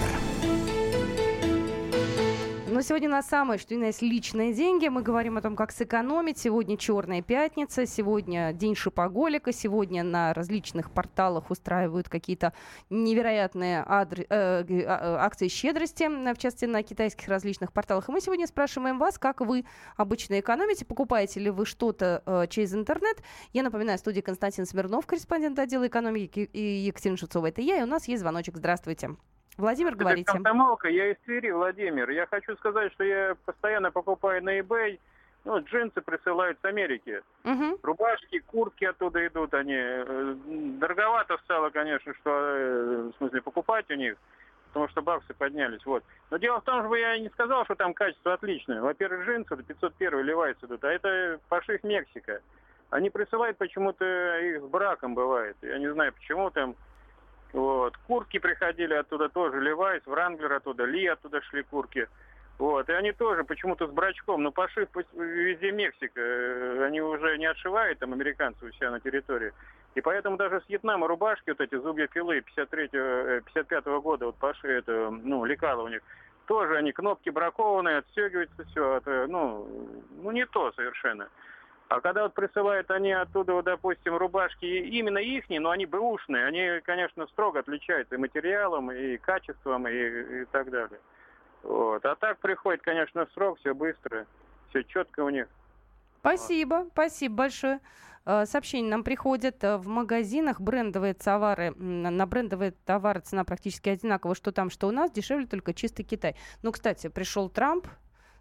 Но 2.80 2.84
сегодня 2.84 3.10
на 3.10 3.22
самое, 3.22 3.60
что 3.60 3.76
у 3.76 3.78
нас 3.78 4.02
личные 4.02 4.54
деньги. 4.54 4.88
Мы 4.88 5.02
говорим 5.02 5.36
о 5.36 5.42
том, 5.42 5.58
как 5.58 5.74
сэкономить. 5.74 6.38
Сегодня 6.38 6.78
черная 6.78 7.22
пятница, 7.22 7.86
сегодня 7.86 8.54
день 8.54 8.74
шипоголика, 8.74 9.52
сегодня 9.52 10.02
на 10.02 10.34
различных 10.34 10.90
порталах 10.90 11.52
устраивают 11.52 12.08
какие-то 12.08 12.54
невероятные 12.90 13.84
адр... 13.86 14.22
э, 14.22 14.64
э, 14.66 14.86
акции 14.88 15.50
щедрости, 15.50 16.08
в 16.08 16.38
частности, 16.38 16.64
на 16.64 16.82
китайских 16.82 17.28
различных 17.28 17.74
порталах. 17.74 18.08
И 18.08 18.14
мы 18.14 18.22
сегодня 18.22 18.48
спрашиваем 18.48 18.98
вас, 18.98 19.20
как 19.20 19.42
вы 19.42 19.66
обычно 19.98 20.40
экономите, 20.40 20.86
покупаете 20.86 21.42
ли 21.42 21.50
вы 21.50 21.66
что-то 21.66 22.24
э, 22.26 22.48
через 22.50 22.74
интернет. 22.74 23.22
Я 23.52 23.64
напоминаю, 23.64 23.98
в 23.98 24.00
студии 24.00 24.22
Константин 24.22 24.66
Смирнов, 24.66 25.06
корреспондент 25.06 25.60
отдела 25.60 25.86
экономики, 25.86 26.50
и 26.54 26.62
Екатерина 26.62 27.18
Шевцова. 27.18 27.48
Это 27.48 27.60
я, 27.60 27.80
и 27.80 27.84
у 27.84 27.88
нас 27.88 28.08
есть 28.08 28.22
звоночек. 28.22 28.56
Здравствуйте. 28.56 29.18
Владимир, 29.60 29.92
Это 29.92 30.00
говорите. 30.00 30.32
комсомолка, 30.32 30.88
я 30.88 31.12
из 31.12 31.18
Твери, 31.26 31.52
Владимир. 31.52 32.10
Я 32.10 32.26
хочу 32.28 32.56
сказать, 32.56 32.94
что 32.94 33.04
я 33.04 33.36
постоянно 33.46 33.92
покупаю 33.92 34.42
на 34.44 34.58
eBay. 34.60 35.00
Ну, 35.46 35.60
джинсы 35.60 36.02
присылают 36.02 36.58
с 36.62 36.66
Америки. 36.66 37.22
Мгм. 37.44 37.78
Рубашки, 37.84 38.40
куртки 38.40 38.86
оттуда 38.86 39.26
идут 39.28 39.54
они. 39.54 39.76
Э, 39.76 40.36
Дороговато 40.80 41.38
стало, 41.44 41.70
конечно, 41.72 42.14
что, 42.16 42.30
э, 42.30 43.12
в 43.14 43.18
смысле, 43.18 43.42
покупать 43.42 43.90
у 43.90 43.96
них, 43.96 44.16
потому 44.68 44.88
что 44.90 45.02
баксы 45.02 45.34
поднялись. 45.34 45.86
Вот. 45.86 46.04
Но 46.30 46.38
дело 46.38 46.60
в 46.62 46.64
том, 46.64 46.86
что 46.86 46.96
я 46.96 47.18
не 47.20 47.30
сказал, 47.30 47.66
что 47.66 47.76
там 47.76 47.94
качество 47.94 48.34
отличное. 48.34 48.82
Во-первых, 48.82 49.26
джинсы, 49.26 49.54
это 49.54 49.64
501 49.64 50.22
ливайцы 50.24 50.66
идут, 50.66 50.84
а 50.84 50.92
это 50.92 51.40
пошив 51.50 51.84
Мексика. 51.84 52.42
Они 52.92 53.10
присылают 53.10 53.58
почему-то 53.58 54.06
их 54.40 54.62
с 54.62 54.66
браком 54.66 55.16
бывает. 55.16 55.56
Я 55.62 55.80
не 55.80 55.92
знаю, 55.92 56.14
почему 56.14 56.50
там. 56.50 56.76
Вот. 57.54 57.98
Куртки 58.08 58.40
приходили 58.40 58.94
оттуда 58.94 59.30
тоже, 59.30 59.60
Левайс, 59.60 60.06
Вранглер 60.06 60.54
оттуда, 60.54 60.86
Ли 60.86 61.08
оттуда 61.08 61.42
шли 61.42 61.64
куртки. 61.64 62.08
Вот. 62.60 62.90
И 62.90 62.92
они 62.92 63.12
тоже 63.14 63.44
почему-то 63.44 63.88
с 63.88 63.92
брачком. 63.92 64.44
Но 64.44 64.52
пошив 64.52 64.90
пусть 64.90 65.12
везде 65.14 65.72
Мексика. 65.72 66.20
Э, 66.20 66.86
Они 66.86 67.02
уже 67.02 67.38
не 67.38 67.46
отшивают 67.46 68.00
там 68.00 68.14
американцы 68.14 68.66
у 68.66 68.72
себя 68.72 68.92
на 68.92 69.00
территории. 69.00 69.54
И 69.96 70.02
поэтому 70.02 70.38
даже 70.38 70.62
с 70.62 70.70
Вьетнама 70.70 71.08
рубашки, 71.08 71.50
вот 71.50 71.62
эти 71.62 71.76
зубья 71.76 72.08
пилы 72.08 72.42
53 72.42 72.88
55 72.90 73.86
года, 74.02 74.28
вот 74.28 74.36
поши, 74.36 74.68
это, 74.68 75.10
ну, 75.10 75.46
лекала 75.46 75.82
у 75.82 75.88
них, 75.88 76.02
тоже 76.46 76.78
они 76.78 76.92
кнопки 76.92 77.30
бракованные, 77.30 77.98
отстегиваются 77.98 78.64
все, 78.66 78.98
это, 78.98 79.26
ну, 79.28 79.68
ну 80.22 80.32
не 80.32 80.46
то 80.46 80.72
совершенно. 80.74 81.28
А 81.90 82.02
когда 82.02 82.24
вот 82.24 82.36
присылают 82.36 82.92
они 82.92 83.12
оттуда, 83.12 83.54
вот, 83.54 83.66
допустим, 83.66 84.16
рубашки 84.16 84.66
именно 84.66 85.18
ихние, 85.18 85.60
но 85.60 85.72
они 85.72 85.88
бэушные, 85.88 86.46
они, 86.46 86.82
конечно, 86.82 87.26
строго 87.28 87.60
отличаются 87.62 88.14
и 88.14 88.20
материалом, 88.20 88.92
и 88.92 89.18
качеством, 89.18 89.88
и, 89.88 90.42
и 90.42 90.46
так 90.52 90.70
далее. 90.70 91.00
Вот. 91.64 92.06
А 92.06 92.16
так 92.16 92.38
приходит, 92.38 92.84
конечно, 92.84 93.28
срок, 93.34 93.58
все 93.60 93.74
быстро, 93.74 94.28
все 94.70 94.84
четко 94.84 95.22
у 95.22 95.30
них. 95.30 95.48
Спасибо, 96.20 96.86
спасибо 96.92 97.36
большое. 97.36 97.80
Э, 98.24 98.46
Сообщения 98.46 98.90
нам 98.90 99.04
приходят 99.04 99.64
э, 99.64 99.78
в 99.78 99.88
магазинах 99.88 100.62
брендовые 100.62 101.16
товары. 101.16 101.72
На 101.72 102.28
брендовые 102.28 102.72
товары 102.86 103.22
цена 103.22 103.44
практически 103.46 103.90
одинакова, 103.90 104.36
что 104.36 104.52
там, 104.52 104.70
что 104.70 104.88
у 104.88 104.92
нас, 104.92 105.10
дешевле 105.10 105.48
только 105.48 105.74
чистый 105.74 106.04
Китай. 106.04 106.36
Ну, 106.62 106.72
кстати, 106.72 107.08
пришел 107.08 107.50
Трамп, 107.50 107.88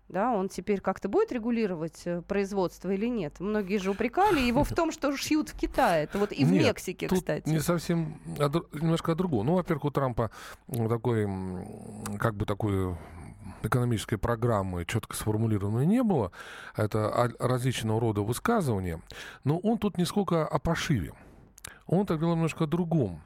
да, 0.09 0.33
он 0.33 0.49
теперь 0.49 0.81
как-то 0.81 1.09
будет 1.09 1.33
регулировать 1.33 2.03
э, 2.07 2.23
производство 2.23 2.91
или 2.91 3.07
нет? 3.07 3.41
Многие 3.41 3.79
же 3.79 3.91
упрекали 3.91 4.41
его 4.41 4.65
в 4.65 4.71
том, 4.71 4.91
что 4.93 5.15
шьют 5.17 5.51
в 5.51 5.59
Китае. 5.59 6.05
Это 6.05 6.19
вот 6.19 6.33
и 6.33 6.45
в 6.45 6.51
Нет, 6.51 6.65
Мексике, 6.67 7.09
Тут 7.09 7.19
кстати. 7.19 7.49
не 7.49 7.61
совсем, 7.61 8.21
дру- 8.27 8.67
немножко 8.73 9.13
о 9.13 9.15
другом. 9.15 9.47
Ну, 9.47 9.55
во-первых, 9.55 9.85
у 9.87 9.91
Трампа 9.91 10.31
такой, 10.67 11.27
как 12.19 12.35
бы 12.35 12.47
такой 12.47 12.97
экономической 13.63 14.17
программы 14.17 14.85
четко 14.85 15.17
сформулированной 15.17 15.87
не 15.87 16.03
было. 16.03 16.33
Это 16.77 17.33
различного 17.39 18.01
рода 18.01 18.23
высказывания. 18.23 19.03
Но 19.45 19.59
он 19.59 19.79
тут 19.79 19.99
не 19.99 20.05
сколько 20.05 20.47
о 20.47 20.59
пошиве. 20.59 21.13
Он 21.87 22.07
так 22.07 22.19
говорил 22.19 22.37
немножко 22.37 22.65
о 22.65 22.67
другом. 22.67 23.23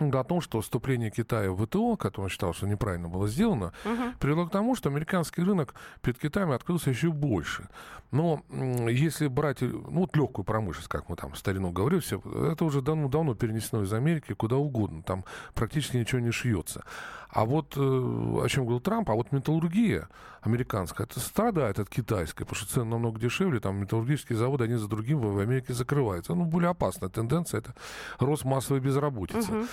О 0.00 0.24
том, 0.24 0.40
что 0.40 0.60
вступление 0.60 1.10
Китая 1.10 1.50
в 1.50 1.64
ВТО, 1.66 1.96
которое 1.96 2.24
он 2.24 2.30
считал, 2.30 2.52
что 2.54 2.66
неправильно 2.66 3.08
было 3.08 3.28
сделано, 3.28 3.72
Мгм. 3.84 4.14
привело 4.20 4.46
к 4.46 4.50
тому, 4.50 4.74
что 4.76 4.88
американский 4.88 5.42
рынок 5.42 5.74
перед 6.02 6.18
Китаем 6.18 6.50
открылся 6.52 6.90
еще 6.90 7.10
больше. 7.10 7.68
Но 8.12 8.42
если 8.88 9.26
брать, 9.26 9.62
э, 9.62 9.66
ну, 9.66 10.00
вот 10.00 10.16
легкую 10.16 10.44
промышленность, 10.44 10.88
как 10.88 11.08
мы 11.08 11.16
там 11.16 11.32
в 11.32 11.38
старину 11.38 11.70
говорили, 11.72 12.00
все, 12.00 12.20
это 12.52 12.64
уже 12.64 12.80
давно, 12.80 13.08
давно 13.08 13.34
перенесено 13.34 13.82
из 13.82 13.92
Америки 13.92 14.32
куда 14.32 14.56
угодно. 14.56 15.02
Там 15.02 15.24
практически 15.54 15.96
ничего 15.96 16.20
не 16.20 16.30
шьется. 16.30 16.84
А 17.28 17.44
вот, 17.44 17.74
э, 17.76 17.80
о 17.80 18.46
чем 18.48 18.62
говорил 18.64 18.80
Трамп, 18.80 19.10
а 19.10 19.14
вот 19.14 19.32
металлургия 19.32 20.08
американская, 20.40 21.06
это 21.06 21.18
страдает 21.18 21.80
от 21.80 21.88
китайской, 21.90 22.44
потому 22.44 22.54
что 22.56 22.72
цены 22.72 22.84
намного 22.90 23.18
дешевле, 23.18 23.58
там 23.58 23.76
металлургические 23.80 24.38
заводы 24.38 24.62
один 24.64 24.78
за 24.78 24.86
другим 24.88 25.18
в 25.20 25.38
Америке 25.40 25.74
закрываются. 25.74 26.34
Ну, 26.34 26.44
более 26.44 26.70
опасная 26.70 27.08
тенденция, 27.08 27.58
это 27.58 27.74
рост 28.20 28.44
массовой 28.44 28.80
безработицы. 28.80 29.50
Мгм. 29.52 29.68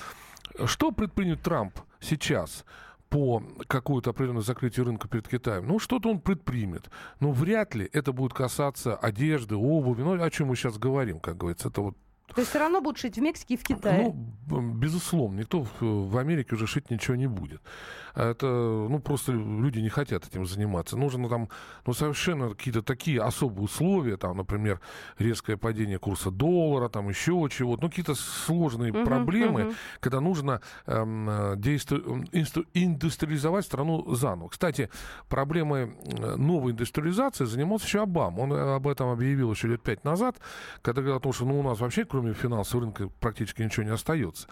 Что 0.65 0.91
предпринят 0.91 1.41
Трамп 1.41 1.79
сейчас 1.99 2.65
по 3.09 3.43
какое-то 3.67 4.09
определенное 4.11 4.41
закрытие 4.41 4.85
рынка 4.85 5.07
перед 5.07 5.27
Китаем? 5.27 5.67
Ну, 5.67 5.79
что-то 5.79 6.09
он 6.09 6.19
предпримет. 6.19 6.89
Но 7.19 7.31
вряд 7.31 7.75
ли 7.75 7.89
это 7.93 8.11
будет 8.11 8.33
касаться 8.33 8.95
одежды, 8.95 9.55
обуви. 9.55 10.01
Ну, 10.01 10.21
о 10.21 10.29
чем 10.29 10.47
мы 10.47 10.55
сейчас 10.55 10.77
говорим, 10.77 11.19
как 11.19 11.37
говорится. 11.37 11.69
Это 11.69 11.81
вот 11.81 11.97
То 12.35 12.41
есть 12.41 12.49
все 12.49 12.59
равно 12.59 12.81
будут 12.81 12.99
шить 12.99 13.17
в 13.17 13.21
Мексике 13.21 13.53
и 13.53 13.57
в 13.57 13.63
Китае. 13.63 14.13
ну, 14.49 14.73
безусловно, 14.73 15.39
никто 15.39 15.65
в, 15.79 16.17
Америке 16.17 16.55
уже 16.55 16.67
шить 16.67 16.89
ничего 16.89 17.15
не 17.15 17.27
будет. 17.27 17.61
Это, 18.15 18.45
ну, 18.45 18.99
просто 18.99 19.31
люди 19.31 19.79
не 19.79 19.89
хотят 19.89 20.27
этим 20.27 20.45
заниматься. 20.45 20.97
Нужно 20.97 21.27
там, 21.29 21.49
ну, 21.85 21.93
совершенно 21.93 22.49
какие-то 22.49 22.81
такие 22.83 23.21
особые 23.21 23.63
условия, 23.63 24.17
там, 24.17 24.37
например, 24.37 24.79
резкое 25.17 25.57
падение 25.57 25.97
курса 25.99 26.29
доллара, 26.31 26.89
там, 26.89 27.09
еще 27.09 27.47
чего-то, 27.51 27.83
ну, 27.83 27.89
какие-то 27.89 28.13
сложные 28.15 28.91
Мгм, 28.93 29.05
проблемы, 29.05 29.63
мгм. 29.65 29.73
когда 29.99 30.19
нужно 30.21 30.61
эм, 30.85 31.59
действу- 31.59 32.23
инстру- 32.31 32.65
индустриализовать 32.73 33.65
страну 33.65 34.13
заново. 34.13 34.49
Кстати, 34.49 34.89
проблемой 35.27 35.95
э, 36.05 36.35
новой 36.35 36.71
индустриализации 36.73 37.45
занимался 37.45 37.85
еще 37.85 38.03
Обама. 38.03 38.39
Он 38.41 38.53
э, 38.53 38.75
об 38.75 38.87
этом 38.87 39.09
объявил 39.09 39.51
еще 39.51 39.67
лет 39.67 39.81
пять 39.81 40.03
назад, 40.03 40.37
когда 40.81 41.01
говорил 41.01 41.17
о 41.17 41.21
том, 41.21 41.33
что 41.33 41.45
ну, 41.45 41.59
у 41.59 41.63
нас 41.63 41.79
вообще, 41.79 42.05
кроме 42.05 42.22
финансового 42.31 42.85
рынка, 42.85 43.09
практически 43.19 43.61
ничего 43.61 43.83
не 43.83 43.91
остается. 43.91 44.47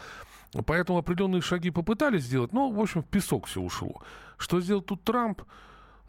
Поэтому 0.65 0.99
определенные 0.99 1.41
шаги 1.41 1.71
попытались 1.71 2.23
сделать, 2.23 2.51
но, 2.51 2.69
в 2.69 2.79
общем, 2.79 3.03
в 3.03 3.07
песок 3.07 3.45
все 3.45 3.61
ушло. 3.61 4.01
Что 4.37 4.59
сделал 4.59 4.81
тут 4.81 5.03
Трамп? 5.03 5.43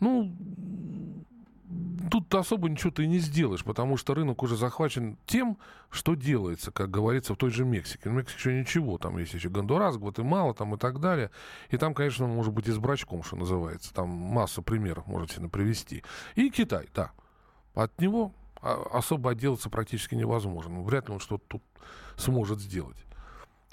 Ну, 0.01 0.37
тут 2.11 2.35
особо 2.35 2.69
ничего 2.69 2.91
ты 2.91 3.07
не 3.07 3.19
сделаешь, 3.19 3.65
потому 3.65 3.97
что 3.97 4.15
рынок 4.15 4.43
уже 4.43 4.57
захвачен 4.57 5.17
тем, 5.27 5.59
что 5.91 6.15
делается, 6.15 6.73
как 6.73 6.91
говорится, 6.91 7.35
в 7.35 7.37
той 7.37 7.51
же 7.51 7.65
Мексике. 7.65 8.11
В 8.11 8.13
Мексике 8.13 8.39
еще 8.39 8.61
ничего, 8.61 8.99
там 8.99 9.19
есть 9.19 9.33
еще 9.35 9.49
Гондурас, 9.49 9.97
Гватемала 9.97 10.55
там 10.55 10.75
и 10.75 10.79
так 10.79 11.01
далее. 11.01 11.31
И 11.71 11.77
там, 11.77 11.95
конечно, 11.95 12.27
может 12.27 12.53
быть 12.53 12.67
и 12.67 12.73
с 12.73 12.79
брачком, 12.79 13.23
что 13.23 13.37
называется. 13.37 13.95
Там 13.95 14.09
масса 14.09 14.61
примеров 14.61 15.07
можете 15.07 15.41
привести. 15.49 16.03
И 16.35 16.51
Китай, 16.51 16.89
да. 16.95 17.13
От 17.75 18.01
него 18.01 18.35
особо 18.63 19.31
отделаться 19.31 19.69
практически 19.71 20.15
невозможно. 20.15 20.83
Вряд 20.83 21.09
ли 21.09 21.15
он 21.15 21.21
что-то 21.21 21.45
тут 21.49 21.63
сможет 22.17 22.61
сделать. 22.61 22.97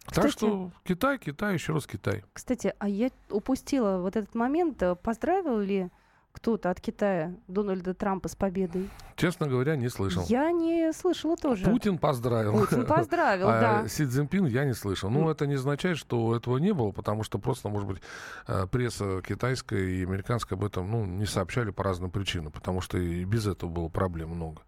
Так 0.05 0.25
Кстати- 0.25 0.31
что 0.31 0.71
Китай, 0.83 1.19
Китай, 1.19 1.53
еще 1.53 1.73
раз 1.73 1.85
Китай. 1.85 2.23
Кстати, 2.33 2.73
а 2.79 2.89
я 2.89 3.11
упустила 3.29 3.99
вот 3.99 4.15
этот 4.15 4.33
момент. 4.33 4.81
Э, 4.81 4.95
Поздравил 4.95 5.59
ли 5.59 5.89
кто-то 6.31 6.69
от 6.71 6.81
Китая 6.81 7.35
Дональда 7.47 7.93
Трампа 7.93 8.27
с 8.27 8.35
победой? 8.35 8.89
Честно 9.15 9.47
говоря, 9.47 9.75
не 9.75 9.89
слышал. 9.89 10.23
Я 10.27 10.51
не 10.51 10.91
слышала 10.93 11.35
тоже. 11.35 11.65
Путин 11.65 11.97
поздравил. 11.99 12.53
Путин 12.53 12.85
поздравил, 12.85 13.47
А 13.49 13.59
да. 13.83 13.87
Си 13.87 14.05
Цзиньпин 14.07 14.45
я 14.45 14.65
не 14.65 14.73
слышал. 14.73 15.09
Ну, 15.11 15.29
это 15.29 15.45
не 15.45 15.55
означает, 15.55 15.97
что 15.97 16.35
этого 16.35 16.57
не 16.57 16.73
было, 16.73 16.91
потому 16.91 17.23
что 17.23 17.37
просто, 17.37 17.69
может 17.69 17.87
быть, 17.87 18.01
э, 18.47 18.65
пресса 18.67 19.21
китайская 19.21 19.83
и 19.89 20.03
американская 20.03 20.57
об 20.57 20.63
этом 20.65 20.89
ну, 20.89 21.05
не 21.05 21.25
сообщали 21.25 21.69
по 21.71 21.83
разным 21.83 22.09
причинам, 22.09 22.51
потому 22.51 22.81
что 22.81 22.97
и 22.97 23.23
без 23.25 23.45
этого 23.45 23.69
было 23.69 23.89
проблем 23.89 24.29
много. 24.29 24.61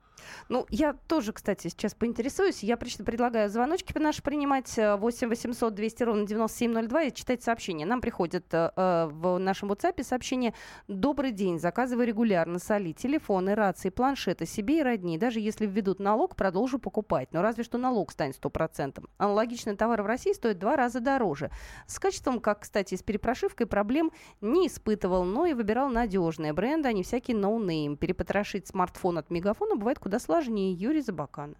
Ну, 0.49 0.65
я 0.69 0.93
тоже, 0.93 1.33
кстати, 1.33 1.67
сейчас 1.67 1.93
поинтересуюсь. 1.93 2.63
Я 2.63 2.77
предлагаю 2.77 3.49
звоночки 3.49 3.97
наши 3.97 4.21
принимать 4.21 4.77
8 4.77 5.29
800 5.29 5.73
200 5.73 6.03
ровно 6.03 6.27
9702 6.27 7.03
и 7.03 7.13
читать 7.13 7.43
сообщения. 7.43 7.85
Нам 7.85 8.01
приходит 8.01 8.45
э, 8.53 8.71
э, 8.75 9.09
в 9.11 9.37
нашем 9.37 9.71
WhatsApp 9.71 10.03
сообщение 10.03 10.53
«Добрый 10.87 11.31
день, 11.31 11.59
заказываю 11.59 12.07
регулярно 12.07 12.59
соли, 12.59 12.93
телефоны, 12.93 13.55
рации, 13.55 13.89
планшеты 13.89 14.45
себе 14.45 14.79
и 14.79 14.83
родни. 14.83 15.17
Даже 15.17 15.39
если 15.39 15.65
введут 15.65 15.99
налог, 15.99 16.35
продолжу 16.35 16.79
покупать. 16.79 17.29
Но 17.31 17.41
разве 17.41 17.63
что 17.63 17.77
налог 17.77 18.11
станет 18.11 18.37
100%. 18.41 19.03
Аналогичный 19.17 19.75
товар 19.75 20.01
в 20.01 20.05
России 20.05 20.33
стоит 20.33 20.59
два 20.59 20.75
раза 20.75 20.99
дороже. 20.99 21.51
С 21.87 21.99
качеством, 21.99 22.39
как, 22.39 22.61
кстати, 22.61 22.95
с 22.95 23.03
перепрошивкой, 23.03 23.67
проблем 23.67 24.11
не 24.41 24.67
испытывал, 24.67 25.23
но 25.23 25.45
и 25.45 25.53
выбирал 25.53 25.89
надежные 25.89 26.53
бренды, 26.53 26.89
а 26.89 26.93
не 26.93 27.03
всякие 27.03 27.37
no 27.37 27.54
name. 27.54 27.97
Перепрошить 27.97 28.67
смартфон 28.67 29.17
от 29.17 29.29
мегафона 29.29 29.75
бывает 29.75 29.99
куда 29.99 30.10
сложнее. 30.19 30.73
Юрий, 30.73 31.01
Абакан. 31.01 31.55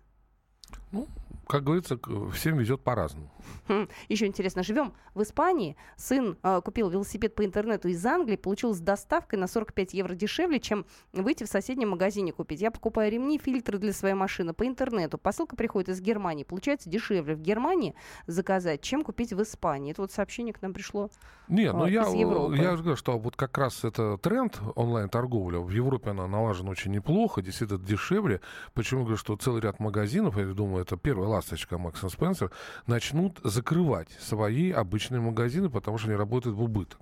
Ну, 0.92 1.08
как 1.48 1.64
говорится, 1.64 2.00
всем 2.34 2.58
везет 2.58 2.82
по-разному. 2.82 3.30
Хм, 3.68 3.88
еще 4.10 4.26
интересно, 4.26 4.64
живем 4.64 4.94
в 5.14 5.22
Испании. 5.22 5.76
Сын 5.98 6.38
э, 6.44 6.62
купил 6.64 6.90
велосипед 6.90 7.36
по 7.36 7.46
интернету 7.46 7.88
из 7.88 8.06
Англии, 8.06 8.36
получил 8.36 8.74
с 8.74 8.80
доставкой 8.80 9.40
на 9.40 9.48
45 9.48 9.94
евро 9.94 10.16
дешевле, 10.16 10.60
чем 10.60 10.86
выйти 11.14 11.44
в 11.44 11.48
соседнем 11.48 11.90
магазине 11.90 12.32
купить. 12.32 12.62
Я 12.62 12.72
покупаю 12.72 13.12
ремни, 13.12 13.38
фильтры 13.38 13.78
для 13.78 13.94
своей 13.94 14.16
машины 14.16 14.54
по 14.54 14.66
интернету. 14.66 15.18
Посылка 15.18 15.56
приходит 15.56 15.90
из 15.90 16.02
Германии. 16.02 16.44
Получается 16.44 16.90
дешевле 16.90 17.36
в 17.36 17.42
Германии 17.42 17.96
заказать, 18.28 18.82
чем 18.82 19.04
купить 19.04 19.34
в 19.34 19.42
Испании. 19.42 19.92
Это 19.92 20.02
вот 20.02 20.12
сообщение 20.12 20.54
к 20.54 20.62
нам 20.62 20.74
пришло 20.74 21.10
Не, 21.48 21.72
ну 21.72 21.86
я, 21.86 22.04
я 22.08 22.76
же 22.76 22.84
говорю, 22.84 22.96
что 22.96 23.18
вот 23.18 23.36
как 23.36 23.58
раз 23.58 23.84
это 23.84 24.18
тренд 24.18 24.60
онлайн-торговля. 24.76 25.60
В 25.60 25.70
Европе 25.70 26.12
она 26.12 26.28
налажена 26.28 26.72
очень 26.72 26.92
неплохо, 26.92 27.42
действительно 27.42 27.80
дешевле. 27.80 28.42
Почему 28.74 29.02
я 29.02 29.06
говорю, 29.06 29.18
что 29.18 29.36
целый 29.36 29.62
ряд 29.62 29.80
магазинов, 29.80 30.38
я 30.38 30.46
думаю, 30.46 30.84
это 30.84 30.98
первая 30.98 31.30
ласточка 31.32 31.78
Макс 31.78 32.00
Спенсер, 32.00 32.52
начнут 32.88 33.40
закрывать 33.44 34.10
свои 34.12 34.72
обычные 34.72 35.22
магазины, 35.22 35.70
потому 35.70 35.98
что 35.98 36.10
они 36.10 36.18
работают 36.18 36.56
в 36.56 36.62
убыток. 36.62 37.00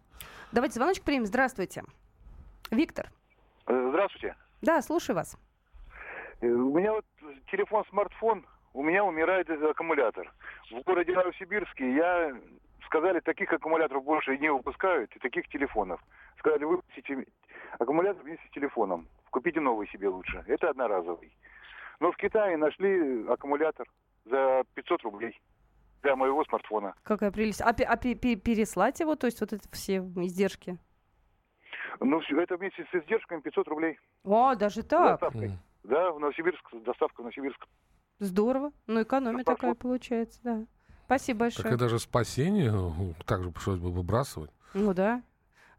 Давайте 0.52 0.76
звоночек 0.76 1.04
примем. 1.04 1.26
Здравствуйте. 1.26 1.84
Виктор. 2.72 3.10
Э, 3.68 3.88
здравствуйте. 3.90 4.36
Да, 4.62 4.82
слушаю 4.82 5.16
вас. 5.16 5.38
Э, 6.42 6.48
у 6.48 6.78
меня 6.78 6.94
вот 6.94 7.06
телефон, 7.52 7.84
смартфон, 7.90 8.46
у 8.74 8.84
меня 8.84 9.04
умирает 9.04 9.50
аккумулятор. 9.50 10.32
В 10.72 10.82
городе 10.84 11.14
Новосибирске 11.14 11.96
я 11.96 12.36
сказали, 12.86 13.20
таких 13.20 13.52
аккумуляторов 13.54 14.04
больше 14.04 14.38
не 14.38 14.52
выпускают, 14.52 15.16
и 15.16 15.20
таких 15.20 15.48
телефонов. 15.50 16.02
Сказали, 16.40 16.64
выпустите 16.64 17.26
аккумулятор 17.78 18.24
вместе 18.24 18.46
с 18.48 18.52
телефоном. 18.52 19.08
Купите 19.32 19.60
новый 19.60 19.88
себе 19.90 20.08
лучше. 20.08 20.44
Это 20.48 20.70
одноразовый. 20.70 21.32
Но 22.00 22.12
в 22.12 22.18
Китае 22.18 22.58
нашли 22.58 23.28
аккумулятор 23.28 23.88
за 24.30 24.64
500 24.76 25.04
рублей 25.04 25.40
для 26.02 26.16
моего 26.16 26.44
смартфона. 26.46 26.94
Какая 27.04 27.32
прелесть. 27.32 27.62
А, 27.62 27.70
а 27.70 27.98
переслать 27.98 29.00
его, 29.00 29.16
то 29.16 29.28
есть 29.28 29.42
вот 29.42 29.54
это 29.54 29.68
все 29.72 29.98
издержки? 29.98 30.78
Ну, 32.00 32.22
это 32.22 32.58
вместе 32.58 32.86
с 32.92 32.96
издержками 32.96 33.42
500 33.42 33.68
рублей. 33.68 34.00
О, 34.24 34.56
даже 34.56 34.84
так? 34.84 35.22
Mm. 35.22 35.52
Да, 35.84 36.12
в 36.12 36.20
Новосибирск, 36.20 36.64
доставка 36.86 37.22
в 37.22 37.24
Новосибирск. 37.24 37.66
Здорово. 38.20 38.72
Ну, 38.88 39.02
экономия 39.02 39.40
Доставку. 39.40 39.62
такая 39.62 39.76
получается, 39.76 40.40
да. 40.44 40.66
Спасибо 41.06 41.40
большое. 41.42 41.64
Так 41.64 41.74
это 41.74 41.82
даже 41.86 42.00
спасение, 42.00 42.72
также 43.26 43.52
пришлось 43.52 43.80
бы 43.80 43.92
выбрасывать. 43.92 44.52
Ну 44.74 44.94
да. 44.94 45.24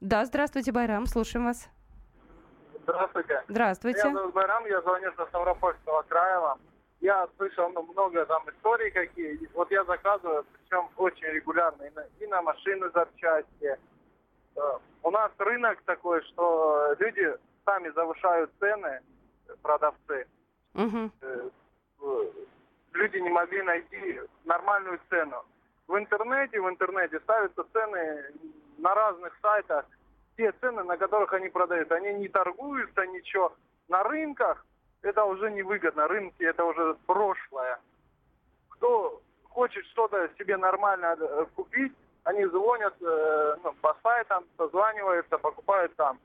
Да, 0.01 0.25
здравствуйте, 0.25 0.73
Байрам, 0.73 1.07
слушаем 1.07 1.47
вас. 1.47 1.69
Здравствуйте. 2.83 3.43
Здравствуйте. 3.49 4.03
Меня 4.05 4.19
зовут 4.19 4.35
Байрам, 4.35 4.67
я 4.67 4.81
звоню 4.81 5.13
со 5.17 5.27
Ставропольского 5.27 6.03
края 6.03 6.57
я 7.01 7.27
слышал 7.37 7.71
ну, 7.71 7.83
много 7.83 8.25
там 8.27 8.43
историй 8.51 8.91
какие. 8.91 9.39
Вот 9.55 9.71
я 9.71 9.85
заказываю, 9.85 10.45
причем 10.53 10.89
очень 10.97 11.27
регулярно, 11.27 11.83
и 11.85 11.91
на, 11.95 12.05
и 12.21 12.27
на 12.27 12.43
машины 12.43 12.91
запчасти. 12.93 13.79
Э, 14.57 14.61
у 15.03 15.11
нас 15.11 15.33
рынок 15.39 15.81
такой, 15.87 16.23
что 16.25 16.95
люди 16.99 17.35
сами 17.65 17.89
завышают 17.91 18.51
цены, 18.59 19.01
продавцы. 19.63 20.27
Угу. 20.75 21.11
Люди 22.93 23.17
не 23.17 23.31
могли 23.31 23.63
найти 23.63 24.21
нормальную 24.45 25.01
цену. 25.09 25.45
В 25.89 25.97
интернете, 25.97 26.61
в 26.61 26.69
интернете 26.69 27.19
ставятся 27.21 27.65
цены 27.73 28.25
на 28.79 28.95
разных 28.95 29.37
сайтах, 29.41 29.87
те 30.37 30.53
цены, 30.61 30.85
на 30.85 30.97
которых 30.97 31.33
они 31.33 31.49
продают. 31.49 31.91
Они 31.93 32.13
не 32.15 32.29
торгуются 32.29 33.07
ничего. 33.07 33.55
На 33.89 34.03
рынках 34.03 34.65
это 35.03 35.25
уже 35.25 35.51
невыгодно. 35.51 36.09
Рынки 36.09 36.43
это 36.43 36.65
уже 36.65 36.95
прошлое. 37.07 37.79
Кто 38.71 39.21
хочет 39.45 39.85
что-то 39.87 40.29
себе 40.39 40.57
нормально 40.57 41.17
э, 41.19 41.47
купить, 41.55 41.93
они 42.25 42.45
звонят 42.47 42.95
э, 43.01 43.57
ну, 43.65 43.73
по 43.81 43.97
сайтам, 44.03 44.45
созваниваются, 44.57 45.39
покупают 45.39 45.95
там. 45.97 46.19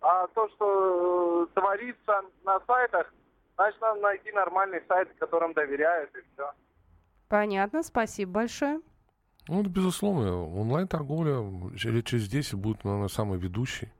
А 0.00 0.26
то, 0.28 0.48
что 0.50 1.44
э, 1.44 1.60
творится 1.60 2.22
на 2.44 2.60
сайтах, 2.66 3.12
значит, 3.56 3.80
надо 3.80 4.00
найти 4.00 4.32
нормальный 4.32 4.82
сайт, 4.88 5.08
которым 5.18 5.52
доверяют, 5.52 6.10
и 6.16 6.20
все. 6.32 6.52
Понятно, 7.28 7.82
спасибо 7.82 8.32
большое. 8.32 8.80
Ну, 9.48 9.62
безусловно, 9.62 10.44
онлайн-торговля 10.44 11.42
лет 11.72 12.06
через 12.06 12.28
10 12.28 12.54
будет, 12.54 12.84
наверное, 12.84 13.08
самой 13.08 13.38
ведущей. 13.38 13.92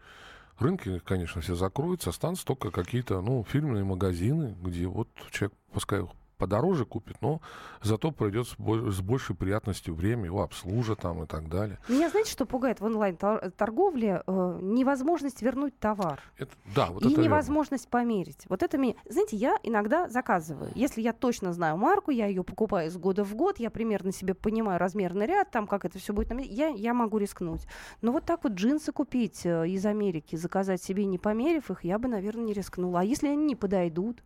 Рынки, 0.60 0.98
конечно, 1.00 1.40
все 1.40 1.54
закроются, 1.54 2.10
останутся 2.10 2.44
только 2.44 2.70
какие-то, 2.70 3.22
ну, 3.22 3.42
фирменные 3.44 3.82
магазины, 3.82 4.54
где 4.62 4.86
вот 4.86 5.08
человек, 5.30 5.56
пускай 5.72 6.06
подороже 6.40 6.86
купит, 6.86 7.20
но 7.20 7.42
зато 7.82 8.10
пройдет 8.10 8.48
с, 8.48 9.00
большей 9.00 9.36
приятностью 9.36 9.94
время, 9.94 10.24
его 10.24 10.42
обслужат 10.42 11.00
там 11.00 11.22
и 11.22 11.26
так 11.26 11.48
далее. 11.48 11.78
Меня 11.86 12.08
знаете, 12.08 12.32
что 12.32 12.46
пугает 12.46 12.80
в 12.80 12.84
онлайн-торговле? 12.84 14.22
Э, 14.26 14.58
невозможность 14.62 15.42
вернуть 15.42 15.78
товар. 15.78 16.20
Это, 16.38 16.52
да, 16.74 16.86
вот 16.86 17.04
и 17.04 17.12
это 17.12 17.20
невозможность 17.20 17.88
верно. 17.92 18.08
померить. 18.08 18.46
Вот 18.48 18.62
это 18.62 18.78
меня... 18.78 18.94
Знаете, 19.08 19.36
я 19.36 19.58
иногда 19.62 20.08
заказываю. 20.08 20.70
Если 20.74 21.02
я 21.02 21.12
точно 21.12 21.52
знаю 21.52 21.76
марку, 21.76 22.10
я 22.10 22.26
ее 22.26 22.42
покупаю 22.42 22.88
из 22.88 22.96
года 22.96 23.22
в 23.22 23.34
год, 23.34 23.58
я 23.58 23.70
примерно 23.70 24.10
себе 24.10 24.32
понимаю 24.32 24.78
размерный 24.78 25.26
ряд, 25.26 25.50
там 25.50 25.66
как 25.66 25.84
это 25.84 25.98
все 25.98 26.14
будет, 26.14 26.32
я, 26.40 26.68
я 26.68 26.94
могу 26.94 27.18
рискнуть. 27.18 27.66
Но 28.00 28.12
вот 28.12 28.24
так 28.24 28.44
вот 28.44 28.54
джинсы 28.54 28.92
купить 28.92 29.44
э, 29.44 29.68
из 29.68 29.84
Америки, 29.84 30.36
заказать 30.36 30.82
себе, 30.82 31.04
не 31.04 31.18
померив 31.18 31.70
их, 31.70 31.84
я 31.84 31.98
бы, 31.98 32.08
наверное, 32.08 32.46
не 32.46 32.54
рискнула. 32.54 33.00
А 33.00 33.04
если 33.04 33.28
они 33.28 33.44
не 33.44 33.56
подойдут? 33.56 34.22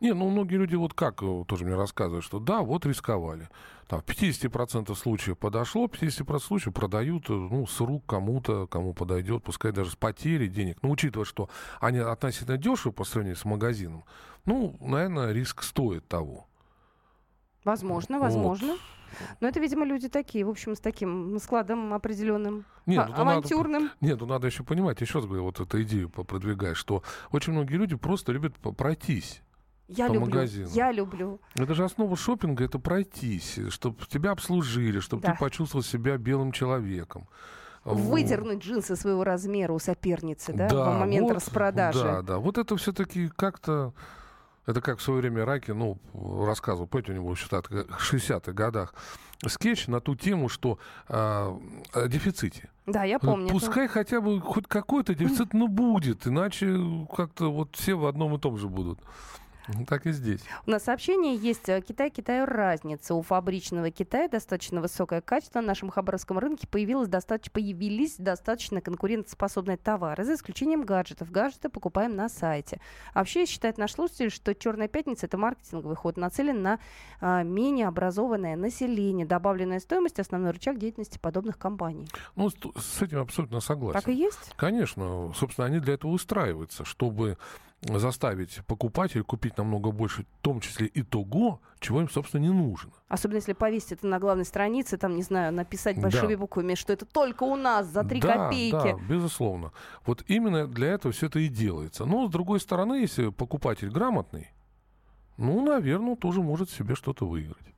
Не, 0.00 0.14
ну 0.14 0.28
многие 0.28 0.56
люди 0.56 0.74
вот 0.74 0.94
как 0.94 1.22
э, 1.22 1.44
тоже 1.50 1.64
мне 1.64 1.74
рассказывают, 1.74 2.24
что 2.24 2.38
да, 2.38 2.60
вот 2.60 2.86
рисковали. 2.86 3.48
Там, 3.88 4.00
в 4.00 4.04
50% 4.04 4.94
случаев 4.94 5.36
подошло, 5.36 5.86
50% 5.86 6.38
случаев 6.38 6.72
продают 6.72 7.28
э, 7.28 7.32
ну, 7.32 7.66
с 7.66 7.80
рук 7.80 8.06
кому-то, 8.06 8.68
кому 8.68 8.94
подойдет, 8.94 9.42
пускай 9.42 9.72
даже 9.72 9.90
с 9.90 9.96
потерей 9.96 10.46
денег. 10.46 10.78
Но 10.82 10.90
учитывая, 10.90 11.24
что 11.24 11.50
они 11.80 11.98
относительно 11.98 12.56
дешевы 12.56 12.92
по 12.92 13.02
сравнению 13.02 13.36
с 13.36 13.44
магазином, 13.44 14.04
ну, 14.44 14.76
наверное, 14.80 15.32
риск 15.32 15.64
стоит 15.64 16.06
того. 16.06 16.46
Возможно, 17.64 18.20
возможно. 18.20 18.68
Вот. 18.68 18.80
Но 19.40 19.48
это, 19.48 19.58
видимо, 19.58 19.84
люди 19.84 20.08
такие, 20.08 20.44
в 20.44 20.50
общем, 20.50 20.76
с 20.76 20.80
таким 20.80 21.36
складом 21.40 21.92
определенным, 21.92 22.64
нет, 22.86 23.08
а, 23.12 23.22
авантюрным. 23.22 23.82
Надо, 23.82 23.96
нет, 24.00 24.20
ну 24.20 24.26
надо 24.26 24.46
еще 24.46 24.62
понимать, 24.62 25.00
еще 25.00 25.18
раз 25.18 25.26
говорю, 25.26 25.42
вот 25.42 25.58
эту 25.58 25.82
идею 25.82 26.10
продвигать, 26.10 26.76
что 26.76 27.02
очень 27.32 27.54
многие 27.54 27.74
люди 27.74 27.96
просто 27.96 28.30
любят 28.30 28.54
пройтись 28.76 29.42
я 29.90 30.08
по 30.08 30.12
люблю. 30.12 30.30
магазину. 30.30 30.68
Я 30.70 30.92
люблю. 30.92 31.40
Это 31.54 31.74
же 31.74 31.84
основа 31.84 32.16
шопинга, 32.16 32.64
это 32.64 32.78
пройтись, 32.78 33.58
чтобы 33.70 34.06
тебя 34.06 34.30
обслужили, 34.30 35.00
чтобы 35.00 35.22
да. 35.22 35.32
ты 35.32 35.38
почувствовал 35.38 35.82
себя 35.82 36.16
белым 36.16 36.52
человеком. 36.52 37.26
Выдернуть 37.84 38.62
джинсы 38.62 38.94
своего 38.94 39.24
размера 39.24 39.72
у 39.72 39.78
соперницы, 39.78 40.52
да, 40.52 40.68
да 40.68 40.90
в 40.90 40.98
момент 40.98 41.28
вот, 41.28 41.36
распродажи. 41.36 42.02
Да, 42.02 42.22
да. 42.22 42.38
Вот 42.38 42.58
это 42.58 42.76
все-таки 42.76 43.28
как-то 43.28 43.94
это 44.66 44.80
как 44.80 44.98
в 44.98 45.02
свое 45.02 45.20
время 45.20 45.44
Раки, 45.44 45.70
ну, 45.70 45.98
рассказывал, 46.46 46.86
помните, 46.86 47.12
у 47.12 47.14
него 47.14 47.34
в 47.34 47.52
60-х 47.52 48.52
годах 48.52 48.94
скетч 49.46 49.88
на 49.88 50.00
ту 50.00 50.14
тему, 50.14 50.48
что 50.48 50.78
э, 51.08 51.14
о 51.14 51.58
дефиците. 52.06 52.70
Да, 52.86 53.04
я 53.04 53.18
помню. 53.18 53.48
Пускай 53.48 53.86
это. 53.86 53.94
хотя 53.94 54.20
бы 54.20 54.40
хоть 54.40 54.66
какой-то 54.68 55.14
дефицит, 55.14 55.54
но 55.54 55.66
будет, 55.66 56.26
иначе 56.26 56.78
как-то 57.14 57.50
вот 57.50 57.74
все 57.74 57.94
в 57.94 58.06
одном 58.06 58.34
и 58.36 58.38
том 58.38 58.58
же 58.58 58.68
будут. 58.68 59.00
Так 59.86 60.06
и 60.06 60.12
здесь. 60.12 60.40
У 60.66 60.70
нас 60.70 60.84
сообщение 60.84 61.36
есть. 61.36 61.68
Э, 61.68 61.80
Китай 61.80 62.10
Китаю 62.10 62.46
разница. 62.46 63.14
У 63.14 63.22
фабричного 63.22 63.90
Китая 63.90 64.28
достаточно 64.28 64.80
высокое 64.80 65.20
качество. 65.20 65.60
На 65.60 65.68
нашем 65.68 65.90
хабаровском 65.90 66.38
рынке 66.38 66.66
появилось 66.66 67.08
достаточно, 67.08 67.52
появились 67.52 68.16
достаточно 68.16 68.80
конкурентоспособные 68.80 69.76
товары, 69.76 70.24
за 70.24 70.34
исключением 70.34 70.82
гаджетов. 70.82 71.30
Гаджеты 71.30 71.68
покупаем 71.68 72.16
на 72.16 72.28
сайте. 72.28 72.80
Вообще 73.14 73.46
считает 73.46 73.78
наш 73.78 73.92
слушатель, 73.92 74.30
что 74.30 74.54
«Черная 74.54 74.88
пятница»— 74.88 75.26
это 75.26 75.38
маркетинговый 75.38 75.96
ход, 75.96 76.16
нацелен 76.16 76.62
на 76.62 76.78
а, 77.20 77.42
менее 77.42 77.86
образованное 77.88 78.56
население. 78.56 79.26
Добавленная 79.26 79.80
стоимость— 79.80 80.18
основной 80.20 80.52
рычаг 80.52 80.78
деятельности 80.78 81.18
подобных 81.18 81.58
компаний. 81.58 82.08
Ну, 82.36 82.50
с, 82.50 82.54
с 82.76 83.02
этим 83.02 83.18
абсолютно 83.18 83.60
согласен. 83.60 84.00
Так 84.00 84.08
и 84.08 84.14
есть? 84.14 84.52
Конечно. 84.56 85.32
Собственно, 85.34 85.66
они 85.66 85.80
для 85.80 85.94
этого 85.94 86.10
устраиваются, 86.10 86.84
чтобы 86.84 87.38
заставить 87.82 88.60
покупателя 88.66 89.22
купить 89.22 89.56
намного 89.56 89.90
больше, 89.90 90.22
в 90.22 90.42
том 90.42 90.60
числе 90.60 90.86
и 90.86 91.02
того, 91.02 91.60
чего 91.78 92.02
им, 92.02 92.10
собственно, 92.10 92.42
не 92.42 92.50
нужно. 92.50 92.92
Особенно 93.08 93.36
если 93.38 93.54
повесить 93.54 93.92
это 93.92 94.06
на 94.06 94.18
главной 94.18 94.44
странице, 94.44 94.98
там, 94.98 95.16
не 95.16 95.22
знаю, 95.22 95.52
написать 95.52 96.00
большими 96.00 96.34
Да. 96.34 96.40
буквами, 96.40 96.74
что 96.74 96.92
это 96.92 97.06
только 97.06 97.44
у 97.44 97.56
нас 97.56 97.86
за 97.86 98.04
3 98.04 98.20
да, 98.20 98.34
копейки. 98.34 98.72
Да, 98.72 98.98
безусловно. 99.08 99.72
Вот 100.04 100.24
именно 100.28 100.66
для 100.66 100.88
этого 100.88 101.12
все 101.12 101.26
это 101.26 101.38
и 101.38 101.48
делается. 101.48 102.04
Но, 102.04 102.26
с 102.28 102.30
другой 102.30 102.60
стороны, 102.60 102.94
если 102.94 103.30
покупатель 103.30 103.88
грамотный, 103.90 104.50
ну, 105.38 105.64
наверное, 105.64 106.16
тоже 106.16 106.42
может 106.42 106.68
себе 106.70 106.94
что-то 106.94 107.26
выиграть. 107.26 107.74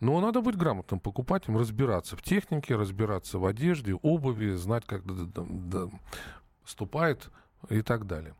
Но 0.00 0.20
надо 0.20 0.42
быть 0.42 0.56
грамотным 0.56 0.98
покупателем, 0.98 1.56
разбираться 1.56 2.16
в 2.16 2.22
технике, 2.22 2.74
разбираться 2.74 3.38
в 3.38 3.46
одежде, 3.46 3.94
обуви, 3.94 4.54
знать, 4.54 4.84
как 4.84 5.02
ступает 6.64 7.30
и 7.68 7.82
так 7.82 8.06
далее. 8.06 8.34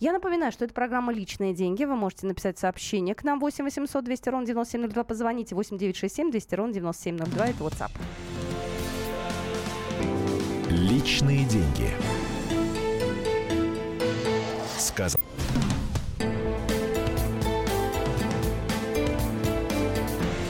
Я 0.00 0.12
напоминаю, 0.12 0.52
что 0.52 0.64
это 0.64 0.74
программа 0.74 1.12
«Личные 1.12 1.54
деньги». 1.54 1.84
Вы 1.84 1.96
можете 1.96 2.26
написать 2.26 2.58
сообщение 2.58 3.14
к 3.14 3.24
нам 3.24 3.38
8 3.38 3.64
800 3.64 4.04
200 4.04 4.28
ровно 4.28 4.46
9702. 4.46 5.04
Позвоните 5.04 5.54
8 5.54 5.78
967 5.78 6.30
200 6.30 6.54
ровно 6.54 6.72
9702. 6.74 7.46
Это 7.46 7.64
WhatsApp. 7.64 7.90
Личные 10.70 11.44
деньги. 11.44 11.90
Сказано. 14.78 15.22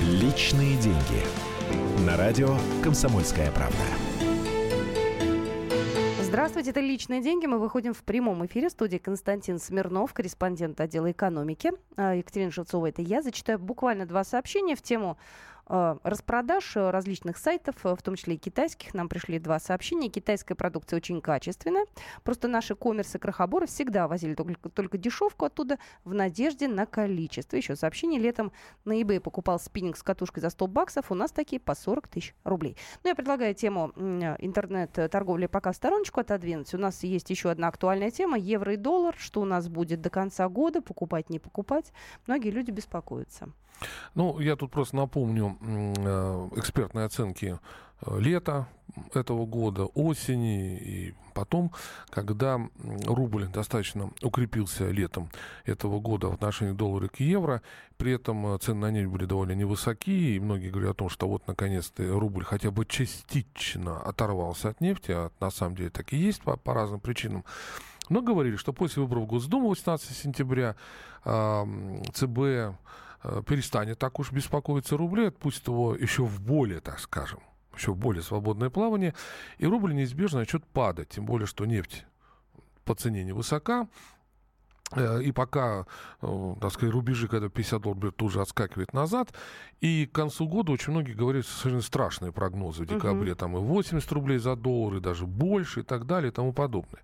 Личные 0.00 0.76
деньги. 0.78 1.22
На 2.06 2.16
радио 2.16 2.56
«Комсомольская 2.82 3.50
правда». 3.52 4.01
Здравствуйте, 6.33 6.71
это 6.71 6.81
«Личные 6.81 7.21
деньги». 7.21 7.45
Мы 7.45 7.59
выходим 7.59 7.92
в 7.92 8.03
прямом 8.03 8.47
эфире. 8.47 8.71
В 8.71 8.73
студии 8.73 8.97
Константин 8.97 9.59
Смирнов, 9.59 10.14
корреспондент 10.14 10.81
отдела 10.81 11.11
экономики. 11.11 11.73
А, 11.95 12.14
Екатерина 12.14 12.51
Шевцова, 12.51 12.87
это 12.87 13.03
я. 13.03 13.21
Зачитаю 13.21 13.59
буквально 13.59 14.07
два 14.07 14.25
сообщения 14.25 14.75
в 14.75 14.81
тему 14.81 15.18
распродаж 15.66 16.77
э, 16.77 16.90
различных 16.90 17.38
сайтов, 17.38 17.77
э, 17.85 17.94
в 17.94 18.03
том 18.03 18.16
числе 18.16 18.35
и 18.35 18.38
китайских. 18.38 18.94
Нам 18.94 19.09
пришли 19.09 19.38
два 19.38 19.59
сообщения. 19.59 20.09
Китайская 20.09 20.55
продукция 20.55 20.96
очень 20.96 21.20
качественная. 21.20 21.87
Просто 22.25 22.48
наши 22.48 22.75
коммерсы 22.75 23.18
крохоборы 23.18 23.66
всегда 23.66 24.09
возили 24.09 24.35
только, 24.35 24.68
только 24.68 24.98
дешевку 24.98 25.44
оттуда 25.44 25.79
в 26.05 26.14
надежде 26.14 26.68
на 26.68 26.87
количество. 26.87 27.57
Еще 27.57 27.77
сообщение. 27.77 28.20
Летом 28.20 28.53
на 28.85 29.01
eBay 29.01 29.20
покупал 29.20 29.59
спиннинг 29.59 29.96
с 29.96 30.03
катушкой 30.03 30.42
за 30.42 30.51
100 30.51 30.66
баксов. 30.66 31.11
У 31.11 31.14
нас 31.14 31.31
такие 31.31 31.61
по 31.61 31.75
40 31.75 32.09
тысяч 32.09 32.35
рублей. 32.44 32.77
Ну, 33.05 33.11
я 33.11 33.14
предлагаю 33.14 33.55
тему 33.55 33.92
э, 33.96 34.37
интернет-торговли 34.40 35.46
пока 35.46 35.72
в 35.72 35.77
стороночку 35.77 36.20
отодвинуть. 36.20 36.75
У 36.75 36.79
нас 36.79 37.03
есть 37.03 37.31
еще 37.31 37.51
одна 37.51 37.68
актуальная 37.68 38.11
тема. 38.11 38.37
Евро 38.37 38.75
и 38.75 38.77
доллар. 38.77 39.14
Что 39.16 39.40
у 39.40 39.44
нас 39.44 39.68
будет 39.68 40.01
до 40.01 40.11
конца 40.11 40.48
года? 40.48 40.83
Покупать, 40.83 41.31
не 41.31 41.38
покупать? 41.38 41.92
Многие 42.27 42.51
люди 42.51 42.70
беспокоятся. 42.70 43.53
Ну, 44.14 44.38
я 44.40 44.56
тут 44.56 44.70
просто 44.70 44.96
напомню 44.96 45.58
э, 45.61 46.48
экспертные 46.56 47.06
оценки 47.06 47.58
э, 48.02 48.20
лета 48.20 48.68
этого 49.14 49.46
года, 49.46 49.87
осени 49.87 50.76
и 50.76 51.14
потом, 51.32 51.72
когда 52.11 52.61
рубль 53.04 53.46
достаточно 53.46 54.11
укрепился 54.22 54.90
летом 54.90 55.30
этого 55.64 55.98
года 55.98 56.28
в 56.28 56.35
отношении 56.35 56.72
доллара 56.72 57.08
к 57.08 57.20
евро, 57.20 57.62
при 57.96 58.12
этом 58.12 58.54
э, 58.54 58.58
цены 58.58 58.80
на 58.80 58.90
нефть 58.90 59.11
были 59.11 59.24
довольно 59.24 59.52
невысокие, 59.52 60.37
и 60.37 60.40
многие 60.40 60.70
говорят 60.70 60.92
о 60.92 60.94
том, 60.94 61.08
что 61.08 61.28
вот 61.28 61.46
наконец-то 61.46 62.18
рубль 62.18 62.44
хотя 62.44 62.70
бы 62.70 62.85
частично 62.85 64.00
оторвался 64.00 64.70
от 64.70 64.80
нефти, 64.80 65.12
а 65.12 65.30
на 65.40 65.50
самом 65.50 65.76
деле 65.76 65.90
так 65.90 66.12
и 66.12 66.16
есть 66.16 66.42
по, 66.42 66.56
по 66.56 66.74
разным 66.74 67.00
причинам. 67.00 67.44
Но 68.08 68.20
говорили, 68.20 68.56
что 68.56 68.72
после 68.72 69.02
выборов 69.02 69.26
Госдумы 69.26 69.70
18 69.70 70.16
сентября 70.16 70.76
м, 71.24 72.02
ЦБ 72.12 72.38
э, 72.38 72.72
перестанет 73.46 73.98
так 73.98 74.18
уж 74.18 74.32
беспокоиться 74.32 74.94
о 74.96 74.98
рубле, 74.98 75.28
отпустит 75.28 75.68
его 75.68 75.94
еще 75.94 76.24
в 76.24 76.40
более, 76.40 76.80
так 76.80 76.98
скажем, 76.98 77.40
еще 77.76 77.92
в 77.92 77.96
более 77.96 78.22
свободное 78.22 78.70
плавание, 78.70 79.14
и 79.58 79.66
рубль 79.66 79.94
неизбежно 79.94 80.40
начнет 80.40 80.64
падать, 80.66 81.11
тем 81.11 81.24
более, 81.24 81.46
что 81.46 81.64
нефть 81.64 82.04
по 82.85 82.94
цене 82.94 83.24
невысока, 83.24 83.88
Э, 84.94 85.22
и 85.22 85.32
пока, 85.32 85.87
э, 86.20 86.54
так 86.61 86.72
сказать, 86.72 86.92
рубежи, 86.92 87.28
когда 87.28 87.48
50 87.48 87.82
долларов 87.82 88.14
тоже 88.14 88.40
отскакивает 88.40 88.92
назад, 88.92 89.32
и 89.80 90.06
к 90.06 90.12
концу 90.12 90.46
года 90.46 90.72
очень 90.72 90.92
многие 90.92 91.12
говорят 91.12 91.46
совершенно 91.46 91.82
страшные 91.82 92.32
прогнозы. 92.32 92.85
В 92.85 92.87
декабре, 92.87 93.35
там 93.35 93.56
и 93.56 93.61
80 93.61 94.11
рублей 94.12 94.38
за 94.38 94.56
доллар, 94.56 94.96
и 94.96 95.00
даже 95.00 95.26
больше, 95.26 95.80
и 95.80 95.82
так 95.82 96.06
далее, 96.06 96.30
и 96.30 96.35
тому 96.35 96.52
подобное. 96.52 97.02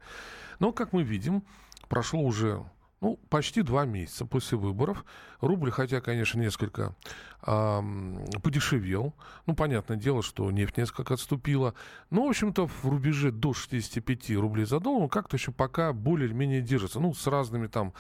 Но, 0.59 0.72
как 0.72 0.92
мы 0.92 1.02
видим, 1.02 1.42
прошло 1.88 2.20
уже 2.20 2.62
ну, 3.00 3.18
почти 3.28 3.62
два 3.62 3.84
месяца 3.84 4.26
после 4.26 4.58
выборов. 4.58 5.04
Рубль, 5.40 5.70
хотя, 5.70 6.00
конечно, 6.00 6.40
несколько 6.40 6.96
ам, 7.42 8.24
подешевел. 8.42 9.14
Ну, 9.46 9.54
понятное 9.54 9.96
дело, 9.96 10.22
что 10.22 10.50
нефть 10.50 10.78
несколько 10.78 11.14
отступила. 11.14 11.74
Но, 12.11 12.26
в 12.26 12.30
общем-то, 12.30 12.66
в 12.66 12.84
рубеже 12.84 13.30
до 13.30 13.54
65 13.54 14.30
рублей 14.37 14.66
за 14.66 14.80
доллар 14.80 15.08
как-то 15.08 15.37
еще 15.37 15.52
пока 15.52 15.92
более-менее 15.92 16.61
держится. 16.61 16.98
Ну, 16.98 17.14
с 17.14 17.26
разными 17.26 17.68
там 17.68 17.94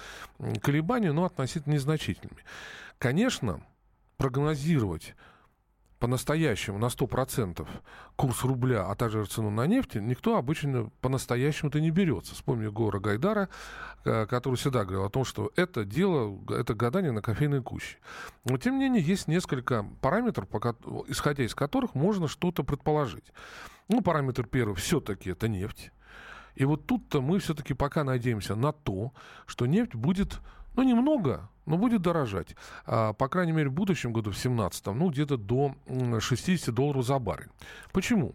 колебаниями, 0.62 1.14
но 1.14 1.24
относительно 1.24 1.74
незначительными. 1.74 2.42
Конечно, 2.98 3.62
прогнозировать 4.16 5.14
по-настоящему 5.98 6.78
на 6.78 6.86
100% 6.86 7.66
курс 8.16 8.44
рубля, 8.44 8.86
а 8.86 8.94
также 8.94 9.24
цену 9.24 9.50
на 9.50 9.66
нефть, 9.66 9.96
никто 9.96 10.36
обычно 10.36 10.90
по-настоящему-то 11.00 11.80
не 11.80 11.90
берется. 11.90 12.34
Вспомню 12.34 12.72
Гора 12.72 13.00
Гайдара, 13.00 13.48
э, 14.04 14.26
который 14.26 14.54
всегда 14.54 14.84
говорил 14.84 15.04
о 15.04 15.10
том, 15.10 15.24
что 15.24 15.50
это 15.56 15.84
дело, 15.84 16.38
это 16.50 16.74
гадание 16.74 17.12
на 17.12 17.22
кофейной 17.22 17.62
куще. 17.62 17.98
Но, 18.44 18.58
тем 18.58 18.78
не 18.78 18.84
менее, 18.84 19.02
есть 19.02 19.28
несколько 19.28 19.84
параметров, 20.00 20.48
исходя 21.08 21.44
из 21.44 21.54
которых 21.54 21.94
можно 21.94 22.28
что-то 22.28 22.62
предположить. 22.62 23.32
Ну, 23.88 24.00
параметр 24.00 24.46
первый 24.46 24.74
все-таки 24.76 25.30
это 25.30 25.48
нефть. 25.48 25.90
И 26.54 26.64
вот 26.64 26.86
тут-то 26.86 27.20
мы 27.20 27.38
все-таки 27.38 27.74
пока 27.74 28.04
надеемся 28.04 28.54
на 28.54 28.72
то, 28.72 29.12
что 29.46 29.66
нефть 29.66 29.94
будет, 29.94 30.40
ну, 30.74 30.82
немного, 30.82 31.48
но 31.68 31.76
будет 31.76 32.02
дорожать. 32.02 32.56
А, 32.86 33.12
по 33.12 33.28
крайней 33.28 33.52
мере, 33.52 33.68
в 33.68 33.72
будущем 33.72 34.12
году, 34.12 34.30
в 34.30 34.34
2017, 34.34 34.86
ну, 34.86 35.10
где-то 35.10 35.36
до 35.36 35.74
м, 35.86 36.20
60 36.20 36.74
долларов 36.74 37.04
за 37.04 37.18
баррель. 37.18 37.50
Почему? 37.92 38.34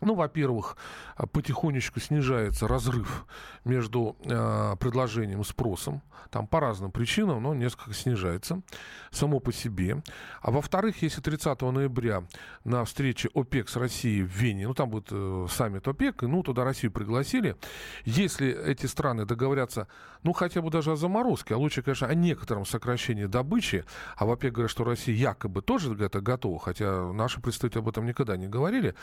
Ну, 0.00 0.14
во-первых, 0.14 0.76
а, 1.16 1.26
потихонечку 1.26 2.00
снижается 2.00 2.66
разрыв 2.66 3.26
между 3.64 4.16
э, 4.24 4.76
предложением 4.80 5.42
и 5.42 5.44
спросом. 5.44 6.02
Там 6.30 6.46
по 6.46 6.60
разным 6.60 6.92
причинам, 6.92 7.42
но 7.42 7.54
несколько 7.54 7.92
снижается 7.92 8.62
само 9.10 9.40
по 9.40 9.52
себе. 9.52 10.02
А 10.40 10.50
во-вторых, 10.50 11.02
если 11.02 11.20
30 11.20 11.60
ноября 11.62 12.24
на 12.64 12.84
встрече 12.84 13.28
ОПЕК 13.34 13.68
с 13.68 13.76
Россией 13.76 14.22
в 14.22 14.28
Вене, 14.28 14.68
ну, 14.68 14.74
там 14.74 14.90
будет 14.90 15.08
э, 15.10 15.46
саммит 15.50 15.88
ОПЕК, 15.88 16.22
и, 16.22 16.26
ну, 16.26 16.42
туда 16.42 16.64
Россию 16.64 16.92
пригласили, 16.92 17.56
если 18.04 18.48
эти 18.48 18.86
страны 18.86 19.26
договорятся, 19.26 19.88
ну, 20.22 20.32
хотя 20.32 20.62
бы 20.62 20.70
даже 20.70 20.92
о 20.92 20.96
заморозке, 20.96 21.54
а 21.54 21.58
лучше, 21.58 21.82
конечно, 21.82 22.06
о 22.06 22.14
некотором 22.14 22.64
сокращении 22.64 23.26
добычи, 23.26 23.84
а 24.16 24.26
в 24.26 24.30
ОПЕК 24.30 24.52
говорят, 24.52 24.70
что 24.70 24.84
Россия 24.84 25.14
якобы 25.14 25.62
тоже 25.62 25.94
это 26.04 26.20
готова, 26.20 26.58
хотя 26.58 27.12
наши 27.12 27.40
представители 27.40 27.80
об 27.80 27.88
этом 27.88 28.06
никогда 28.06 28.36
не 28.36 28.46
говорили, 28.46 28.94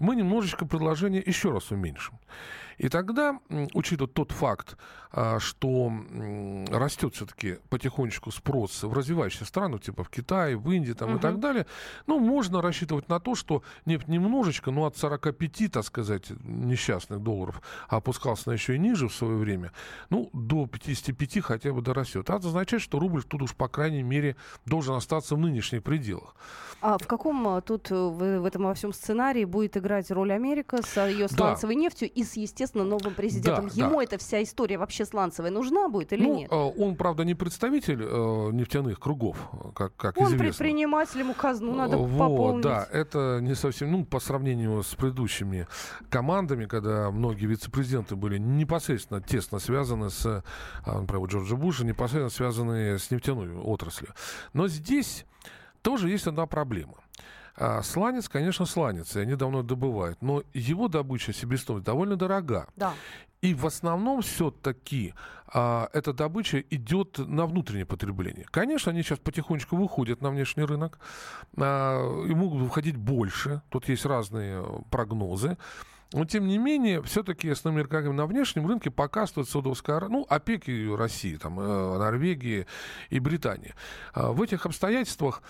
мы 0.00 0.16
немножечко 0.42 0.66
предложение 0.66 1.22
еще 1.24 1.52
раз 1.52 1.70
уменьшим. 1.70 2.18
И 2.78 2.88
тогда, 2.88 3.38
учитывая 3.74 4.12
тот 4.12 4.32
факт, 4.32 4.76
а, 5.14 5.38
что 5.40 5.92
растет 6.70 7.14
все-таки 7.14 7.58
потихонечку 7.68 8.30
спрос 8.30 8.82
в 8.82 8.92
развивающихся 8.92 9.44
странах, 9.44 9.82
типа 9.82 10.04
в 10.04 10.08
Китае, 10.08 10.56
в 10.56 10.70
Индии 10.70 10.92
там, 10.92 11.16
и 11.16 11.20
так 11.20 11.38
далее, 11.38 11.66
ну, 12.06 12.18
можно 12.18 12.62
рассчитывать 12.62 13.08
на 13.08 13.20
то, 13.20 13.34
что 13.34 13.62
нефть 13.84 14.08
немножечко, 14.08 14.70
ну, 14.70 14.86
от 14.86 14.96
45, 14.96 15.70
так 15.70 15.84
сказать, 15.84 16.32
несчастных 16.44 17.20
долларов, 17.20 17.60
а 17.88 17.96
опускался 17.96 18.48
на 18.48 18.54
еще 18.54 18.76
и 18.76 18.78
ниже 18.78 19.08
в 19.08 19.14
свое 19.14 19.36
время, 19.36 19.72
ну, 20.08 20.30
до 20.32 20.66
55 20.66 21.40
хотя 21.40 21.72
бы 21.72 21.82
дорастет. 21.82 22.30
Это 22.30 22.36
означает, 22.36 22.82
что 22.82 22.98
рубль 22.98 23.22
тут 23.22 23.42
уж, 23.42 23.54
по 23.54 23.68
крайней 23.68 24.02
мере, 24.02 24.36
должен 24.64 24.94
остаться 24.94 25.36
в 25.36 25.38
нынешних 25.38 25.82
пределах. 25.82 26.34
А 26.80 26.98
в 26.98 27.06
каком 27.06 27.46
а, 27.46 27.60
тут 27.60 27.90
э, 27.90 27.94
в, 27.94 28.40
в 28.40 28.44
этом 28.44 28.64
во 28.64 28.74
всем 28.74 28.92
сценарии 28.92 29.44
будет 29.44 29.76
играть 29.76 30.10
роль 30.10 30.32
Америка 30.32 30.82
с 30.82 30.98
а, 30.98 31.06
ее 31.06 31.28
Да. 31.28 31.36
сланцевой 31.36 31.76
нефтью 31.76 32.10
и 32.10 32.24
с, 32.24 32.36
естественно, 32.62 32.84
новым 32.84 33.14
президентом? 33.14 33.68
Да, 33.68 33.74
Ему 33.74 33.98
да. 33.98 34.04
эта 34.04 34.18
вся 34.18 34.42
история 34.42 34.78
вообще 34.78 35.04
сланцевая 35.04 35.50
нужна 35.50 35.88
будет 35.88 36.12
или 36.12 36.22
ну, 36.22 36.38
нет? 36.38 36.52
э, 36.52 36.54
он, 36.54 36.96
правда, 36.96 37.24
не 37.24 37.34
представитель 37.34 38.02
э, 38.02 38.50
нефтяных 38.52 38.98
кругов, 39.00 39.36
э, 39.52 39.56
как, 39.74 39.94
как 39.96 40.16
Он 40.18 40.26
известно. 40.26 40.46
предприниматель, 40.46 41.20
ему 41.20 41.34
казну 41.34 41.74
надо 41.74 41.96
Вот, 41.96 42.18
пополнить. 42.18 42.62
да, 42.62 42.86
это 42.90 43.40
не 43.42 43.54
совсем, 43.54 43.90
ну, 43.92 44.04
по 44.04 44.20
сравнению 44.20 44.82
с 44.82 44.94
предыдущими 44.94 45.66
командами, 46.08 46.66
когда 46.66 47.10
многие 47.10 47.46
вице-президенты 47.46 48.16
были 48.16 48.38
непосредственно 48.38 49.20
тесно 49.20 49.58
связаны 49.58 50.10
с, 50.10 50.24
а, 50.26 51.00
например, 51.00 51.26
Джорджа 51.28 51.56
Буша, 51.56 51.84
непосредственно 51.84 52.30
связаны 52.30 52.98
с 52.98 53.10
нефтяной 53.10 53.54
отраслью. 53.54 54.12
Но 54.52 54.68
здесь 54.68 55.26
тоже 55.82 56.08
есть 56.10 56.26
одна 56.26 56.46
проблема. 56.46 56.94
А 57.56 57.82
сланец, 57.82 58.28
конечно, 58.28 58.66
сланец, 58.66 59.16
и 59.16 59.20
они 59.20 59.34
давно 59.34 59.62
добывают. 59.62 60.20
Но 60.22 60.42
его 60.54 60.88
добыча 60.88 61.32
себестоимость 61.32 61.86
довольно 61.86 62.16
дорога. 62.16 62.66
Да. 62.76 62.94
И 63.42 63.54
в 63.54 63.66
основном 63.66 64.22
все-таки 64.22 65.14
а, 65.52 65.88
эта 65.92 66.12
добыча 66.12 66.60
идет 66.60 67.18
на 67.18 67.46
внутреннее 67.46 67.84
потребление. 67.84 68.46
Конечно, 68.50 68.92
они 68.92 69.02
сейчас 69.02 69.18
потихонечку 69.18 69.76
выходят 69.76 70.22
на 70.22 70.30
внешний 70.30 70.62
рынок 70.62 71.00
а, 71.56 72.24
и 72.24 72.34
могут 72.34 72.62
выходить 72.62 72.96
больше. 72.96 73.60
Тут 73.68 73.88
есть 73.88 74.06
разные 74.06 74.64
прогнозы. 74.90 75.58
Но, 76.12 76.24
тем 76.24 76.46
не 76.46 76.58
менее, 76.58 77.02
все-таки 77.02 77.48
основными 77.48 77.84
игроками 77.84 78.12
на 78.12 78.26
внешнем 78.26 78.66
рынке 78.66 78.90
пока 78.90 79.26
стоит 79.26 79.48
Саудовская 79.48 79.96
Аравия, 79.96 80.12
ну, 80.12 80.26
ОПЕК 80.28 80.68
и 80.68 80.88
Россия, 80.88 81.38
там, 81.38 81.58
э, 81.58 81.98
Норвегия 81.98 82.66
и 83.08 83.18
Британия. 83.18 83.74
А 84.12 84.32
в 84.32 84.42
этих 84.42 84.66
обстоятельствах 84.66 85.42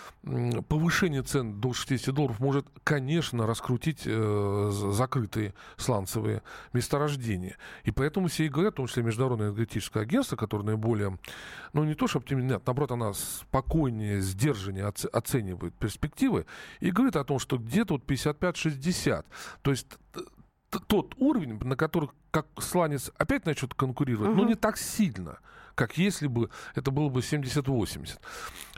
повышение 0.69 1.23
цен 1.23 1.61
до 1.61 1.73
60 1.73 2.15
долларов 2.15 2.39
может, 2.39 2.67
конечно, 2.85 3.47
раскрутить 3.47 4.03
э, 4.07 4.71
закрытые 4.73 5.55
сланцевые 5.77 6.43
месторождения. 6.73 7.57
И 7.85 7.91
поэтому 7.91 8.29
все 8.29 8.47
и 8.47 8.49
говорят, 8.49 8.75
в 8.75 8.77
том 8.77 8.87
числе 8.87 9.03
Международное 9.03 9.49
энергетическое 9.49 10.05
агентство, 10.05 10.37
которое 10.37 10.65
наиболее, 10.65 11.19
ну, 11.73 11.85
не 11.85 11.95
то, 11.95 12.07
что 12.07 12.19
оптимистично, 12.19 12.55
нет, 12.55 12.63
наоборот, 12.67 12.93
она 12.93 13.13
спокойнее, 13.15 14.21
сдержаннее 14.21 14.87
оценивает 14.87 15.75
перспективы 15.75 16.47
и 16.81 16.91
говорит 16.91 17.17
о 17.17 17.25
том, 17.25 17.39
что 17.39 17.59
где-то 17.59 17.95
вот 17.95 18.05
55-60. 18.05 19.25
То 19.63 19.71
есть 19.71 19.87
тот 20.81 21.15
уровень, 21.19 21.59
на 21.63 21.77
который 21.77 22.11
как 22.31 22.47
сланец 22.59 23.11
опять 23.17 23.47
начнет 23.47 23.75
конкурировать, 23.75 24.31
угу. 24.31 24.43
но 24.43 24.49
не 24.49 24.55
так 24.55 24.77
сильно, 24.79 25.39
как 25.75 25.99
если 25.99 26.27
бы 26.27 26.51
это 26.75 26.91
было 26.91 27.09
бы 27.09 27.21
70-80. 27.21 28.19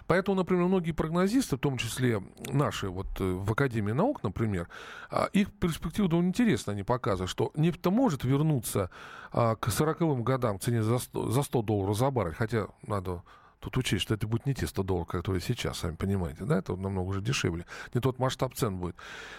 Поэтому, 0.06 0.36
например, 0.36 0.66
многие 0.66 0.92
прогнозисты, 0.92 1.56
в 1.56 1.60
том 1.60 1.78
числе 1.78 2.22
наши 2.48 2.88
вот 2.88 3.06
э, 3.20 3.24
в 3.24 3.50
Академии 3.52 3.92
наук, 3.92 4.22
например, 4.22 4.68
а, 5.10 5.30
их 5.32 5.50
перспективы 5.50 6.08
довольно 6.08 6.28
интересно 6.28 6.74
они 6.74 6.82
показывают, 6.82 7.30
что 7.30 7.52
нефть 7.54 7.86
может 7.86 8.22
вернуться 8.22 8.90
а, 9.32 9.56
к 9.56 9.68
40-м 9.68 10.22
годам 10.22 10.60
цене 10.60 10.82
за 10.82 10.98
100, 10.98 11.30
за 11.30 11.42
100 11.42 11.62
долларов 11.62 11.96
за 11.96 12.10
баррель, 12.10 12.34
хотя 12.34 12.66
надо 12.86 13.22
Тут 13.64 13.78
учесть, 13.78 14.02
что 14.02 14.12
это 14.12 14.26
будет 14.26 14.44
не 14.44 14.54
те 14.54 14.66
100 14.66 14.82
долларов, 14.82 15.08
которые 15.08 15.40
сейчас, 15.40 15.78
сами 15.78 15.96
понимаете, 15.96 16.44
да, 16.44 16.58
это 16.58 16.76
намного 16.76 17.08
уже 17.08 17.22
дешевле. 17.22 17.64
Не 17.94 18.00
тот 18.02 18.18
масштаб 18.18 18.54
цен 18.54 18.76
будет. 18.76 18.94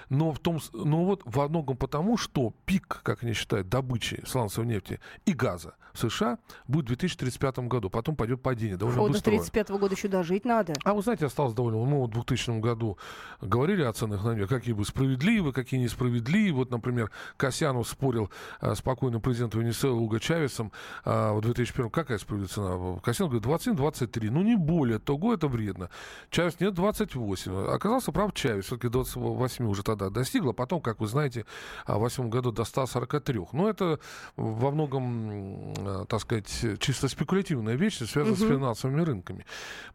Но, 0.09 0.31
в 0.31 0.39
том, 0.39 0.59
но 0.73 1.05
вот 1.05 1.21
во 1.25 1.47
многом 1.47 1.77
потому, 1.77 2.17
что 2.17 2.51
пик, 2.65 3.01
как 3.03 3.21
они 3.21 3.33
считают, 3.33 3.69
добычи 3.69 4.23
сланцевой 4.25 4.67
нефти 4.67 4.99
и 5.25 5.33
газа 5.33 5.75
в 5.93 5.99
США 5.99 6.39
будет 6.67 6.85
в 6.85 6.87
2035 6.87 7.59
году. 7.59 7.89
Потом 7.89 8.15
пойдет 8.15 8.41
падение 8.41 8.77
довольно 8.77 9.01
О, 9.01 9.07
быстро. 9.07 9.31
до 9.31 9.37
35 9.37 9.69
года 9.69 9.95
еще 9.95 10.07
дожить 10.07 10.43
надо. 10.43 10.73
А 10.83 10.93
вы 10.93 11.01
знаете, 11.01 11.25
осталось 11.25 11.53
довольно... 11.53 11.77
Мы 11.85 12.03
в 12.03 12.09
2000 12.09 12.59
году 12.59 12.97
говорили 13.41 13.83
о 13.83 13.93
ценах 13.93 14.23
на 14.23 14.33
нефть, 14.33 14.49
какие 14.49 14.73
бы 14.73 14.85
справедливы, 14.85 15.53
какие 15.53 15.79
несправедливы. 15.79 16.57
Вот, 16.57 16.71
например, 16.71 17.11
Касьянов 17.37 17.87
спорил 17.87 18.29
а, 18.59 18.75
спокойно 18.75 19.19
президентом 19.19 19.61
Венесуэлы 19.61 19.99
Уго 19.99 20.19
Чавесом 20.19 20.71
а, 21.03 21.33
в 21.33 21.41
2001 21.41 21.89
Какая 21.91 22.17
справедливая 22.17 22.49
цена? 22.49 22.99
Касьянов 22.99 23.39
говорит 23.39 23.65
27-23 23.67 24.14
23, 24.15 24.29
ну 24.29 24.41
не 24.41 24.55
более 24.55 24.99
того, 24.99 25.33
это 25.33 25.47
вредно. 25.47 25.89
Чавес 26.29 26.59
нет 26.59 26.73
28. 26.73 27.67
Оказался 27.69 28.11
прав 28.11 28.33
Чавес, 28.33 28.65
все-таки 28.65 28.89
28 28.89 29.65
уже 29.65 29.83
тогда 29.83 30.09
достигла, 30.09 30.53
потом, 30.53 30.81
как 30.81 30.99
вы 30.99 31.07
знаете, 31.07 31.45
в 31.83 31.99
2008 31.99 32.29
году 32.29 32.51
до 32.51 32.63
143. 32.63 33.39
Но 33.53 33.69
это 33.69 33.99
во 34.35 34.71
многом, 34.71 36.05
так 36.07 36.19
сказать, 36.21 36.79
чисто 36.79 37.07
спекулятивная 37.07 37.75
вещь, 37.75 37.97
связанная 37.97 38.33
угу. 38.33 38.45
с 38.45 38.47
финансовыми 38.47 39.01
рынками. 39.01 39.45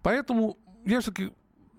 Поэтому 0.02 0.58
я 0.84 1.00
все-таки 1.00 1.32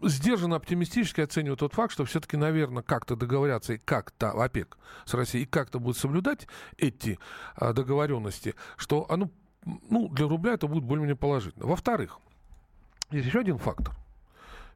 сдержанно 0.04 0.56
оптимистически 0.56 1.22
оцениваю 1.22 1.58
тот 1.58 1.74
факт, 1.74 1.94
что 1.94 2.06
все-таки, 2.06 2.36
наверное, 2.38 2.82
как-то 2.82 3.16
договорятся 3.16 3.74
и 3.74 3.78
как-то 3.78 4.32
ОПЕК 4.32 4.78
с 5.06 5.14
Россией, 5.14 5.44
и 5.44 5.48
как-то 5.48 5.80
будет 5.80 5.98
соблюдать 5.98 6.48
эти 6.78 7.20
а, 7.56 7.72
договоренности, 7.74 8.56
что 8.78 9.06
оно, 9.10 9.30
ну, 9.64 10.10
для 10.10 10.28
рубля 10.28 10.54
это 10.54 10.68
будет 10.68 10.84
более-менее 10.84 11.16
положительно. 11.16 11.68
Во-вторых, 11.68 12.20
есть 13.12 13.28
еще 13.28 13.40
один 13.40 13.58
фактор. 13.58 13.96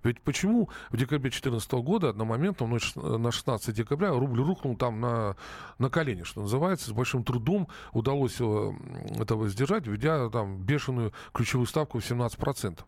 Ведь 0.04 0.21
почему 0.21 0.69
в 0.91 0.98
декабре 0.98 1.32
2014 1.32 1.71
года 1.74 2.10
одномоментно, 2.10 2.67
ночь 2.67 2.93
на 2.95 3.32
16 3.32 3.74
декабря, 3.74 4.12
рубль 4.12 4.39
рухнул 4.39 4.78
там 4.78 5.02
на, 5.02 5.36
на 5.80 5.89
колени, 5.89 6.21
что 6.21 6.41
называется, 6.41 6.89
с 6.89 6.93
большим 6.93 7.24
трудом 7.24 7.67
удалось 7.91 8.36
этого 8.36 9.50
сдержать, 9.50 9.88
введя 9.88 10.30
там 10.30 10.60
бешеную 10.60 11.12
ключевую 11.34 11.65
ставку 11.65 12.00
в 12.00 12.04
17%. 12.04 12.82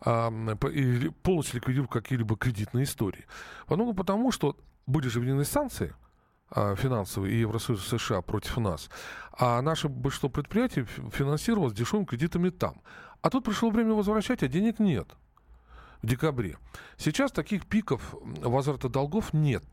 А, 0.00 0.30
и 0.72 1.08
полностью 1.22 1.56
ликвидировав 1.56 1.90
какие-либо 1.90 2.36
кредитные 2.36 2.84
истории. 2.84 3.26
Потому, 3.66 3.92
потому 3.92 4.32
что 4.32 4.56
были 4.86 5.08
же 5.08 5.20
введены 5.20 5.44
санкции, 5.44 5.94
а, 6.50 6.74
финансовые 6.76 7.34
и 7.34 7.40
Евросоюз 7.40 7.86
США 7.86 8.22
против 8.22 8.56
нас. 8.58 8.88
А 9.32 9.60
наше 9.60 9.88
большинство 9.88 10.28
предприятий 10.28 10.84
финансировалось 10.84 11.74
дешевыми 11.74 12.06
кредитами 12.06 12.50
там. 12.50 12.80
А 13.22 13.30
тут 13.30 13.44
пришло 13.44 13.70
время 13.70 13.94
возвращать, 13.94 14.42
а 14.42 14.48
денег 14.48 14.78
нет 14.78 15.16
в 16.02 16.06
декабре. 16.06 16.56
Сейчас 16.96 17.32
таких 17.32 17.66
пиков 17.66 18.14
возврата 18.22 18.88
долгов 18.88 19.32
нет. 19.32 19.64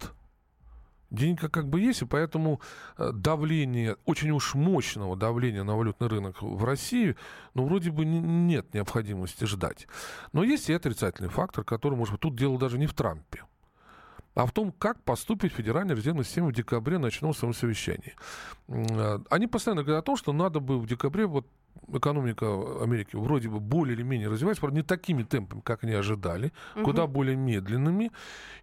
Деньги 1.12 1.47
как 1.47 1.69
бы 1.69 1.79
есть, 1.79 2.01
и 2.01 2.05
поэтому 2.05 2.60
э, 2.97 3.12
давление, 3.13 3.95
очень 4.05 4.31
уж 4.31 4.55
мощного 4.55 5.15
давления 5.15 5.63
на 5.63 5.77
валютный 5.77 6.08
рынок 6.08 6.41
в 6.41 6.63
России, 6.65 7.15
ну, 7.53 7.65
вроде 7.65 7.91
бы 7.91 8.03
нет 8.05 8.73
необходимости 8.73 9.45
ждать. 9.45 9.88
Но 10.34 10.43
есть 10.43 10.69
и 10.69 10.73
отрицательный 10.73 11.29
фактор, 11.29 11.63
который, 11.63 11.95
может 11.95 12.13
быть, 12.13 12.21
тут 12.21 12.36
дело 12.36 12.58
даже 12.58 12.77
не 12.77 12.88
в 12.88 12.93
Трампе 12.93 13.43
а 14.36 14.45
в 14.45 14.51
том, 14.51 14.73
как 14.73 15.01
поступит 15.01 15.53
Федеральная 15.53 15.95
резервная 15.95 16.25
система 16.25 16.49
в 16.49 16.53
декабре 16.53 16.97
на 16.97 17.03
ночном 17.03 17.34
своем 17.34 17.53
совещании. 17.53 18.15
Э, 18.67 19.19
они 19.29 19.47
постоянно 19.47 19.84
говорят 19.84 20.03
о 20.03 20.05
том, 20.05 20.17
что 20.17 20.34
надо 20.34 20.60
бы 20.60 20.77
в 20.77 20.86
декабре 20.86 21.25
вот 21.25 21.47
экономика 21.93 22.45
Америки 22.81 23.15
вроде 23.15 23.49
бы 23.49 23.59
более 23.59 23.95
или 23.95 24.03
менее 24.03 24.29
развивается, 24.29 24.61
правда, 24.61 24.77
не 24.77 24.83
такими 24.83 25.23
темпами, 25.23 25.61
как 25.61 25.83
они 25.83 25.93
ожидали, 25.93 26.51
угу. 26.75 26.85
куда 26.85 27.07
более 27.07 27.35
медленными. 27.35 28.11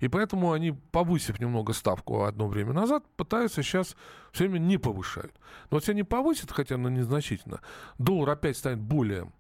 И 0.01 0.09
поэтому 0.09 0.53
они, 0.53 0.73
повысив 0.73 1.41
немного 1.41 1.73
ставку 1.73 2.25
одно 2.25 2.49
время 2.49 2.73
назад, 2.73 3.05
пытаются 3.17 3.63
сейчас 3.63 3.97
все 4.33 4.49
время 4.49 4.59
не 4.59 4.79
повышают. 4.79 5.33
Но 5.71 5.77
вот 5.77 5.83
если 5.83 5.93
они 5.93 6.03
повысят, 6.03 6.51
хотя 6.51 6.77
на 6.77 6.89
незначительно, 6.89 7.61
доллар 7.99 8.31
опять 8.31 8.57
станет 8.57 8.81
более 8.81 9.31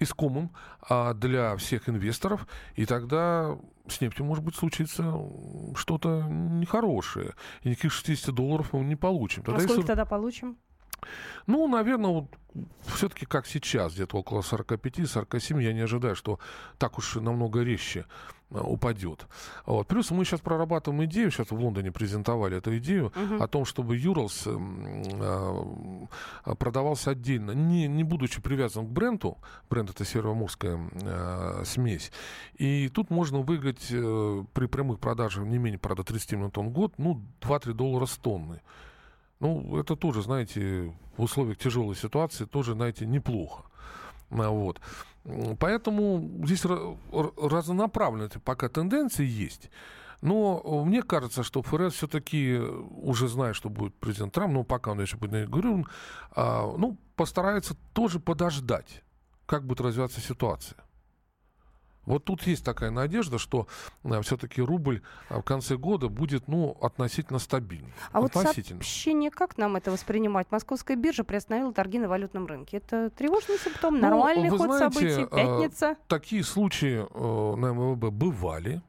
искомым 0.00 0.50
а, 0.88 1.14
для 1.14 1.56
всех 1.56 1.88
инвесторов, 1.88 2.46
и 2.76 2.86
тогда 2.86 3.58
с 3.88 4.00
нефтью, 4.00 4.26
может 4.26 4.44
быть, 4.44 4.54
случится 4.54 5.14
что-то 5.74 6.22
нехорошее. 6.28 7.34
И 7.62 7.70
никаких 7.70 7.92
60 7.92 8.34
долларов 8.34 8.72
мы 8.72 8.80
не 8.84 8.96
получим. 8.96 9.42
Тогда 9.42 9.58
а 9.58 9.60
сколько 9.60 9.80
если... 9.80 9.86
тогда 9.86 10.04
получим? 10.04 10.58
Ну, 11.46 11.66
наверное, 11.68 12.10
вот 12.10 12.26
все-таки 12.86 13.26
как 13.26 13.46
сейчас, 13.46 13.94
где-то 13.94 14.16
около 14.16 14.40
45-47, 14.40 15.62
я 15.62 15.72
не 15.72 15.80
ожидаю, 15.80 16.16
что 16.16 16.38
так 16.78 16.98
уж 16.98 17.16
намного 17.16 17.62
резче 17.62 18.06
э, 18.50 18.60
упадет. 18.60 19.26
Вот. 19.66 19.86
Плюс 19.86 20.10
мы 20.10 20.24
сейчас 20.24 20.40
прорабатываем 20.40 21.04
идею, 21.04 21.30
сейчас 21.30 21.50
в 21.50 21.54
Лондоне 21.54 21.92
презентовали 21.92 22.56
эту 22.56 22.76
идею, 22.78 23.12
uh-huh. 23.14 23.42
о 23.42 23.46
том, 23.48 23.64
чтобы 23.64 23.96
Юрлс 23.96 24.44
э, 24.46 26.06
продавался 26.58 27.10
отдельно, 27.10 27.52
не, 27.52 27.86
не 27.86 28.04
будучи 28.04 28.40
привязан 28.40 28.86
к 28.86 28.90
бренду, 28.90 29.38
бренд 29.70 29.90
это 29.90 30.04
североморская 30.04 30.78
э, 30.92 31.62
смесь, 31.64 32.10
и 32.54 32.88
тут 32.88 33.10
можно 33.10 33.40
выиграть 33.40 33.88
при 33.88 34.66
прямых 34.66 34.98
продажах 34.98 35.44
не 35.44 35.58
менее, 35.58 35.78
правда, 35.78 36.02
30 36.02 36.32
миллионов 36.32 36.52
тонн 36.52 36.68
в 36.68 36.72
год, 36.72 36.94
ну, 36.98 37.22
2-3 37.40 37.72
доллара 37.74 38.06
с 38.06 38.16
тонны. 38.16 38.60
Ну, 39.40 39.78
это 39.78 39.96
тоже, 39.96 40.22
знаете, 40.22 40.94
в 41.16 41.22
условиях 41.22 41.58
тяжелой 41.58 41.94
ситуации 41.96 42.44
тоже, 42.44 42.72
знаете, 42.72 43.06
неплохо. 43.06 43.64
А, 44.30 44.50
вот. 44.50 44.80
Поэтому 45.58 46.30
здесь 46.44 46.64
разнонаправленные 46.64 48.30
пока 48.44 48.68
тенденции 48.68 49.26
есть. 49.26 49.70
Но 50.20 50.82
мне 50.84 51.02
кажется, 51.02 51.44
что 51.44 51.62
ФРС 51.62 51.94
все-таки, 51.94 52.58
уже 52.58 53.28
зная, 53.28 53.52
что 53.52 53.68
будет 53.68 53.94
президент 53.94 54.32
Трамп, 54.32 54.52
но 54.52 54.64
пока 54.64 54.90
он 54.90 55.00
еще 55.00 55.16
будет 55.16 55.48
говорю, 55.48 55.86
а, 56.32 56.74
ну, 56.76 56.96
постарается 57.14 57.76
тоже 57.92 58.18
подождать, 58.18 59.04
как 59.46 59.64
будет 59.64 59.80
развиваться 59.80 60.20
ситуация. 60.20 60.76
Вот 62.08 62.24
тут 62.24 62.46
есть 62.46 62.64
такая 62.64 62.90
надежда, 62.90 63.38
что 63.38 63.68
э, 64.02 64.22
все-таки 64.22 64.62
рубль 64.62 65.02
э, 65.28 65.38
в 65.38 65.42
конце 65.42 65.76
года 65.76 66.08
будет 66.08 66.48
ну, 66.48 66.76
относительно 66.80 67.38
стабильным. 67.38 67.92
А 68.12 68.20
относительно. 68.24 68.78
вот 68.78 68.84
сообщение, 68.84 69.30
как 69.30 69.58
нам 69.58 69.76
это 69.76 69.90
воспринимать? 69.90 70.46
Московская 70.50 70.96
биржа 70.96 71.22
приостановила 71.22 71.72
торги 71.74 71.98
на 71.98 72.08
валютном 72.08 72.46
рынке. 72.46 72.78
Это 72.78 73.10
тревожный 73.10 73.58
симптом, 73.58 73.96
ну, 73.96 74.00
нормальный 74.00 74.48
ход 74.48 74.62
знаете, 74.62 74.94
событий, 74.94 75.22
э, 75.22 75.26
пятница? 75.26 75.96
Такие 76.08 76.42
случаи 76.42 77.06
на 77.56 77.72
МВБ 77.72 78.10
бывали. 78.10 78.80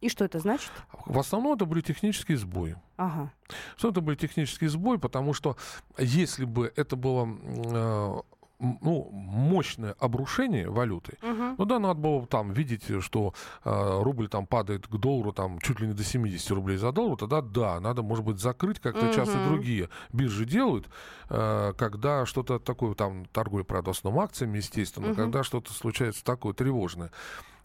И 0.00 0.08
что 0.08 0.24
это 0.24 0.38
значит? 0.38 0.70
В 1.06 1.18
основном 1.18 1.54
это 1.54 1.66
были 1.66 1.82
технические 1.82 2.38
сбои. 2.38 2.76
Ага. 2.96 3.32
Что 3.76 3.90
это 3.90 4.00
были 4.00 4.16
технические 4.16 4.70
сбои, 4.70 4.96
потому 4.96 5.32
что 5.32 5.56
если 5.98 6.44
бы 6.44 6.72
это 6.76 6.96
было 6.96 8.24
ну, 8.60 9.08
мощное 9.10 9.94
обрушение 9.98 10.70
валюты, 10.70 11.18
Мгм. 11.22 11.56
ну 11.58 11.64
да, 11.64 11.78
надо 11.78 12.00
было 12.00 12.26
там 12.26 12.52
видеть, 12.52 12.84
что 13.02 13.34
э, 13.64 14.02
рубль 14.02 14.28
там 14.28 14.46
падает 14.46 14.86
к 14.86 14.96
доллару 14.96 15.32
там 15.32 15.58
чуть 15.60 15.80
ли 15.80 15.88
не 15.88 15.92
до 15.92 16.04
70 16.04 16.50
рублей 16.52 16.76
за 16.76 16.92
доллар, 16.92 17.16
тогда 17.18 17.40
да, 17.42 17.80
надо, 17.80 18.02
может 18.02 18.24
быть, 18.24 18.38
закрыть, 18.38 18.80
как 18.80 18.96
это 18.96 19.12
часто 19.12 19.42
другие 19.42 19.88
биржи 20.12 20.44
делают, 20.44 20.88
э, 21.30 21.72
когда 21.76 22.26
что-то 22.26 22.58
такое, 22.58 22.94
там, 22.94 23.26
торговля, 23.26 23.64
правда, 23.64 23.90
основном 23.90 24.22
акциями, 24.22 24.58
естественно, 24.58 25.08
Мгм. 25.08 25.16
когда 25.16 25.42
что-то 25.42 25.72
случается 25.72 26.24
такое 26.24 26.52
тревожное. 26.54 27.10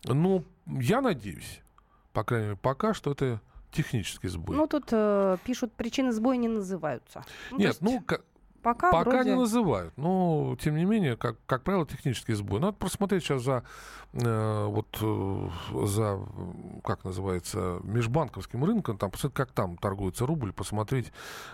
Ну, 0.06 0.44
я 0.66 1.02
надеюсь, 1.02 1.62
по 2.14 2.24
крайней 2.24 2.46
мере, 2.48 2.58
пока, 2.62 2.94
что 2.94 3.12
это 3.12 3.42
технический 3.72 4.28
сбой. 4.30 4.56
Ну, 4.56 4.68
тут 4.68 4.86
э, 4.92 5.38
пишут, 5.44 5.74
причины 5.74 6.12
сбоя 6.12 6.38
не 6.38 6.48
называются. 6.48 7.24
Ну, 7.52 7.58
Нет, 7.60 7.68
есть 7.68 7.82
ну, 7.82 8.02
пока, 8.62 8.92
Пока 8.92 9.10
вроде... 9.10 9.32
не 9.32 9.36
называют, 9.36 9.94
но 9.98 10.56
тем 10.62 10.76
не 10.76 10.86
менее, 10.86 11.16
как, 11.18 11.36
как 11.46 11.64
правило, 11.64 11.86
технический 11.86 12.34
сбой. 12.34 12.60
Надо 12.60 12.74
просмотреть 12.74 13.24
сейчас 13.24 13.42
за 13.44 13.64
э, 14.14 14.66
вот 14.66 14.88
э, 15.02 15.50
за 15.86 16.20
как 16.84 17.04
называется 17.04 17.80
межбанковским 17.84 18.64
рынком, 18.64 18.98
там 18.98 19.12
посмотреть, 19.12 19.36
как 19.38 19.52
там 19.52 19.78
торгуется 19.78 20.26
рубль, 20.26 20.52
посмотреть, 20.54 21.12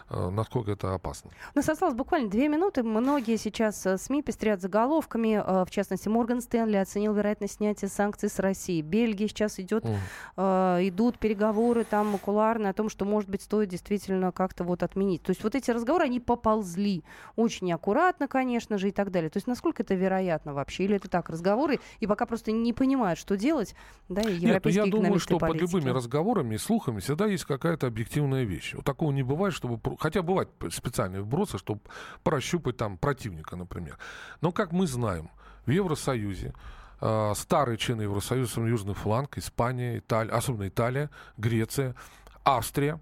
э, 0.10 0.30
насколько 0.30 0.72
это 0.72 0.94
опасно. 0.94 1.32
У 1.54 1.58
нас 1.60 1.68
осталось 1.70 1.96
буквально 1.96 2.30
две 2.30 2.48
минуты. 2.48 2.84
Многие 2.84 3.38
сейчас 3.38 3.86
э, 3.86 3.98
СМИ 3.98 4.24
пестрят 4.24 4.62
заголовками. 4.62 5.42
э, 5.46 5.66
В 5.66 5.72
частности, 5.72 6.08
Морган 6.10 6.42
Стэнли 6.42 6.78
оценил 6.78 7.14
вероятность 7.14 7.56
снятия 7.56 7.90
санкций 7.90 8.30
с 8.30 8.40
России. 8.40 8.82
Бельгия 8.82 9.28
сейчас 9.28 9.60
идет, 9.60 9.84
Мгм. 9.84 9.96
э, 10.38 10.80
идут 10.84 11.18
переговоры 11.20 11.84
там 11.84 12.08
макуларные 12.08 12.70
о 12.70 12.74
том, 12.74 12.90
что, 12.90 13.06
может 13.06 13.30
быть, 13.30 13.42
стоит 13.42 13.70
действительно 13.70 14.32
как-то 14.32 14.64
вот 14.64 14.84
отменить. 14.84 15.22
То 15.24 15.32
есть 15.32 15.44
вот 15.44 15.56
эти 15.56 15.72
разговоры, 15.72 16.06
они 16.06 16.20
поползли. 16.20 16.95
Очень 17.36 17.72
аккуратно, 17.74 18.28
конечно 18.28 18.78
же, 18.78 18.90
и 18.90 18.92
так 18.92 19.12
далее. 19.12 19.30
То 19.30 19.38
есть 19.38 19.48
насколько 19.48 19.84
это 19.84 19.96
вероятно 19.96 20.54
вообще? 20.54 20.86
Или 20.86 20.96
это 20.96 21.10
так, 21.10 21.30
разговоры, 21.30 21.80
и 22.00 22.08
пока 22.08 22.26
просто 22.26 22.52
не 22.52 22.74
понимают, 22.74 23.20
что 23.20 23.36
делать, 23.36 23.76
да, 24.10 24.22
и 24.22 24.34
Нет, 24.34 24.42
ну 24.42 24.48
европейские 24.50 24.86
я 24.86 24.92
думаю, 24.92 25.20
что 25.20 25.36
и 25.36 25.40
под 25.40 25.50
политики. 25.50 25.76
любыми 25.76 25.90
разговорами 25.90 26.56
и 26.56 26.58
слухами 26.58 27.00
всегда 27.00 27.26
есть 27.26 27.46
какая-то 27.46 27.88
объективная 27.88 28.44
вещь. 28.44 28.74
Вот 28.74 28.86
такого 28.86 29.12
не 29.12 29.24
бывает, 29.24 29.54
чтобы... 29.54 29.80
Хотя 30.00 30.22
бывают 30.22 30.50
специальные 30.72 31.22
вбросы, 31.22 31.58
чтобы 31.58 31.82
прощупать 32.24 32.78
там 32.78 32.98
противника, 32.98 33.56
например. 33.56 33.98
Но, 34.42 34.52
как 34.52 34.72
мы 34.72 34.88
знаем, 34.88 35.30
в 35.66 35.72
Евросоюзе 35.72 36.54
э, 37.02 37.34
старые 37.36 37.78
члены 37.78 38.04
Евросоюза, 38.04 38.62
Южный 38.62 38.94
фланг, 38.94 39.38
Испания, 39.38 39.98
Италия, 39.98 40.32
особенно 40.32 40.68
Италия, 40.68 41.10
Греция, 41.38 41.96
Австрия, 42.44 43.00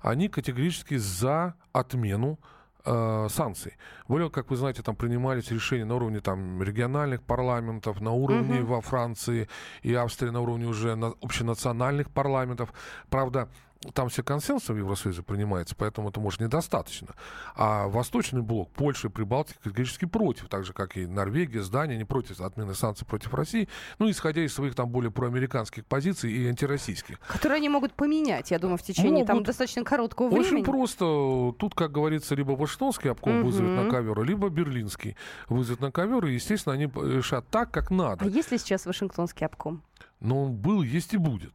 они 0.00 0.28
категорически 0.28 0.96
за 0.96 1.54
отмену 1.72 2.38
э, 2.84 3.26
санкций. 3.30 3.72
Более, 4.08 4.30
как 4.30 4.50
вы 4.50 4.56
знаете, 4.56 4.82
там 4.82 4.96
принимались 4.96 5.50
решения 5.50 5.84
на 5.84 5.94
уровне 5.96 6.20
там, 6.20 6.62
региональных 6.62 7.22
парламентов, 7.22 8.00
на 8.00 8.12
уровне 8.12 8.60
Мгм. 8.60 8.66
во 8.66 8.80
Франции 8.80 9.48
и 9.82 9.94
Австрии, 9.94 10.30
на 10.30 10.40
уровне 10.40 10.66
уже 10.66 10.94
на- 10.94 11.14
общенациональных 11.22 12.10
парламентов. 12.10 12.72
Правда, 13.10 13.48
там 13.92 14.08
все 14.08 14.22
консенсусом 14.22 14.76
в 14.76 14.78
Евросоюзе 14.78 15.22
принимается, 15.22 15.74
поэтому 15.76 16.08
это, 16.10 16.20
может, 16.20 16.40
недостаточно. 16.40 17.14
А 17.56 17.88
Восточный 17.88 18.42
блок, 18.42 18.70
Польша 18.72 19.08
и 19.08 19.10
Прибалтика 19.10 19.60
категорически 19.62 20.04
против, 20.06 20.48
так 20.48 20.64
же, 20.64 20.72
как 20.72 20.96
и 20.96 21.06
Норвегия, 21.06 21.62
Дания, 21.70 21.96
не 21.96 22.04
против 22.04 22.40
отмены 22.40 22.74
санкций 22.74 23.06
против 23.06 23.34
России, 23.34 23.68
ну, 23.98 24.10
исходя 24.10 24.42
из 24.44 24.54
своих 24.54 24.74
там 24.74 24.88
более 24.90 25.10
проамериканских 25.10 25.84
позиций 25.86 26.30
и 26.32 26.46
антироссийских. 26.48 27.18
Которые 27.26 27.56
они 27.56 27.68
могут 27.68 27.94
поменять, 27.94 28.50
я 28.50 28.58
думаю, 28.58 28.78
в 28.78 28.82
течение 28.82 29.24
там 29.24 29.36
Могут. 29.36 29.46
достаточно 29.48 29.84
короткого 29.84 30.28
Очень 30.28 30.42
времени. 30.50 30.64
просто. 30.64 31.54
Тут, 31.58 31.74
как 31.74 31.92
говорится, 31.92 32.34
либо 32.34 32.52
Вашингтонский 32.52 33.10
обком 33.10 33.34
Мгм. 33.38 33.46
вызовет 33.46 33.84
на 33.84 33.90
ковер, 33.90 34.22
либо 34.22 34.48
Берлинский 34.48 35.16
вызовет 35.48 35.80
на 35.80 35.90
ковер, 35.90 36.26
и, 36.26 36.34
естественно, 36.34 36.74
они 36.74 36.84
решат 36.86 37.48
так, 37.48 37.70
как 37.70 37.90
А 37.90 37.94
надо. 37.94 38.26
есть 38.28 38.50
ли 38.52 38.58
сейчас 38.58 38.86
Вашингтонский 38.86 39.46
обком? 39.46 39.82
Но 40.20 40.44
он 40.44 40.52
был, 40.54 40.82
есть 40.82 41.12
и 41.14 41.16
будет. 41.16 41.52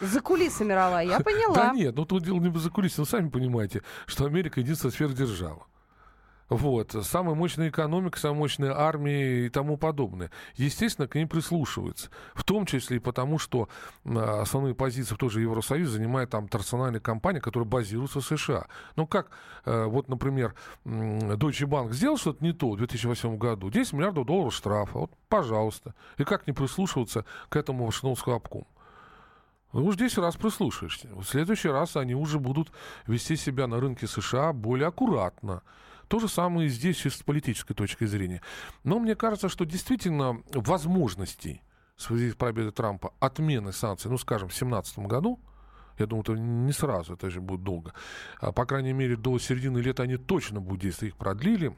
За 0.00 0.20
кулисами 0.20 0.72
рала, 0.72 1.02
я 1.02 1.20
поняла. 1.24 1.54
Да 1.54 1.72
нет, 1.72 1.96
ну 1.96 2.04
тут 2.04 2.24
дело 2.24 2.38
не 2.38 2.56
за 2.58 2.70
кулисами. 2.70 3.04
Вы 3.04 3.10
сами 3.10 3.28
понимаете, 3.28 3.82
что 4.06 4.26
Америка 4.26 4.60
единственная 4.60 4.92
сверхдержава. 4.92 5.66
Вот. 6.48 6.94
Самая 7.02 7.34
мощная 7.34 7.68
экономика, 7.70 8.18
самая 8.18 8.38
мощная 8.38 8.78
армия 8.78 9.46
и 9.46 9.48
тому 9.48 9.76
подобное. 9.76 10.30
Естественно, 10.54 11.08
к 11.08 11.14
ним 11.16 11.28
прислушиваются. 11.28 12.10
В 12.34 12.44
том 12.44 12.66
числе 12.66 12.98
и 12.98 13.00
потому, 13.00 13.38
что 13.38 13.68
основные 14.04 14.74
позиции 14.74 15.14
в 15.14 15.18
тоже 15.18 15.40
Евросоюз 15.40 15.90
занимает 15.90 16.30
там 16.30 16.48
национальная 16.52 17.00
компания, 17.00 17.40
которая 17.40 17.68
базируется 17.68 18.20
в 18.20 18.24
США. 18.24 18.66
Ну 18.94 19.06
как, 19.06 19.30
э, 19.64 19.84
вот, 19.86 20.08
например, 20.08 20.54
Deutsche 20.84 21.66
Bank 21.66 21.92
сделал 21.92 22.16
что-то 22.16 22.44
не 22.44 22.52
то 22.52 22.70
в 22.70 22.76
2008 22.76 23.36
году, 23.38 23.70
10 23.70 23.94
миллиардов 23.94 24.26
долларов 24.26 24.54
штрафа. 24.54 24.98
Вот, 25.00 25.10
пожалуйста. 25.28 25.94
И 26.16 26.24
как 26.24 26.46
не 26.46 26.52
прислушиваться 26.52 27.24
к 27.48 27.56
этому 27.56 27.86
Вашингтонскому 27.86 28.36
обкому? 28.36 28.66
Ну, 29.76 29.84
уж 29.84 29.96
10 29.96 30.16
раз 30.18 30.36
прислушаешься. 30.36 31.08
В 31.08 31.24
следующий 31.24 31.68
раз 31.68 31.96
они 31.96 32.14
уже 32.14 32.38
будут 32.38 32.72
вести 33.06 33.36
себя 33.36 33.66
на 33.66 33.78
рынке 33.78 34.06
США 34.06 34.54
более 34.54 34.88
аккуратно. 34.88 35.62
То 36.08 36.18
же 36.18 36.28
самое 36.28 36.68
и 36.68 36.70
здесь, 36.70 37.04
и 37.04 37.10
с 37.10 37.22
политической 37.22 37.74
точки 37.74 38.06
зрения. 38.06 38.40
Но 38.84 38.98
мне 38.98 39.14
кажется, 39.14 39.50
что 39.50 39.66
действительно 39.66 40.40
возможностей 40.54 41.60
в 41.94 42.02
связи 42.02 42.30
с 42.30 42.34
победой 42.34 42.72
Трампа 42.72 43.12
отмены 43.20 43.70
санкций, 43.72 44.10
ну, 44.10 44.16
скажем, 44.16 44.48
в 44.48 44.52
2017 44.52 45.00
году, 45.00 45.38
я 45.98 46.06
думаю, 46.06 46.22
это 46.22 46.32
не 46.32 46.72
сразу, 46.72 47.12
это 47.12 47.28
же 47.28 47.42
будет 47.42 47.62
долго. 47.62 47.92
А, 48.40 48.52
По 48.52 48.64
крайней 48.64 48.94
мере, 48.94 49.14
до 49.14 49.38
середины 49.38 49.76
лета 49.76 50.04
они 50.04 50.16
точно 50.16 50.58
будут 50.58 50.80
действовать, 50.80 51.12
их 51.12 51.18
продлили. 51.18 51.76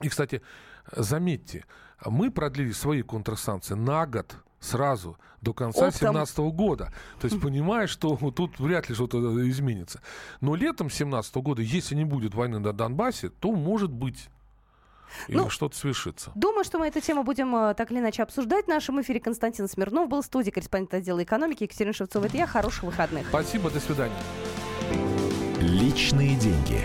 И, 0.00 0.08
кстати, 0.08 0.42
заметьте, 0.90 1.66
мы 2.04 2.32
продлили 2.32 2.72
свои 2.72 3.02
контрсанкции 3.02 3.74
на 3.74 4.06
год 4.06 4.34
сразу 4.62 5.18
до 5.40 5.52
конца 5.52 5.88
Оптом. 5.88 6.14
2017 6.14 6.38
года. 6.54 6.92
То 7.20 7.26
есть 7.26 7.40
понимаешь, 7.40 7.90
что 7.90 8.14
вот 8.14 8.36
тут 8.36 8.58
вряд 8.58 8.88
ли 8.88 8.94
что-то 8.94 9.18
изменится. 9.50 10.00
Но 10.40 10.54
летом 10.54 10.86
2017 10.86 11.34
года, 11.36 11.62
если 11.62 11.94
не 11.94 12.04
будет 12.04 12.34
войны 12.34 12.58
на 12.60 12.72
Донбассе, 12.72 13.28
то 13.28 13.52
может 13.52 13.90
быть 13.90 14.28
или 15.28 15.36
Ну, 15.36 15.50
что-то 15.50 15.76
свершится. 15.76 16.32
Думаю, 16.34 16.64
что 16.64 16.78
мы 16.78 16.86
эту 16.86 17.00
тему 17.00 17.22
будем 17.22 17.54
э, 17.54 17.74
так 17.74 17.90
или 17.92 17.98
иначе 17.98 18.22
обсуждать 18.22 18.64
в 18.64 18.68
нашем 18.68 19.00
эфире. 19.02 19.20
Константин 19.20 19.68
Смирнов 19.68 20.08
был 20.08 20.22
в 20.22 20.24
студии, 20.24 20.50
корреспондент 20.50 20.94
отдела 20.94 21.22
экономики. 21.22 21.64
Екатерина 21.64 21.92
Шевцова, 21.92 22.24
это 22.24 22.36
я. 22.38 22.46
Хороших 22.46 22.84
выходных. 22.84 23.26
Спасибо, 23.28 23.70
до 23.70 23.80
свидания. 23.80 24.16
Личные 25.60 26.34
деньги. 26.36 26.80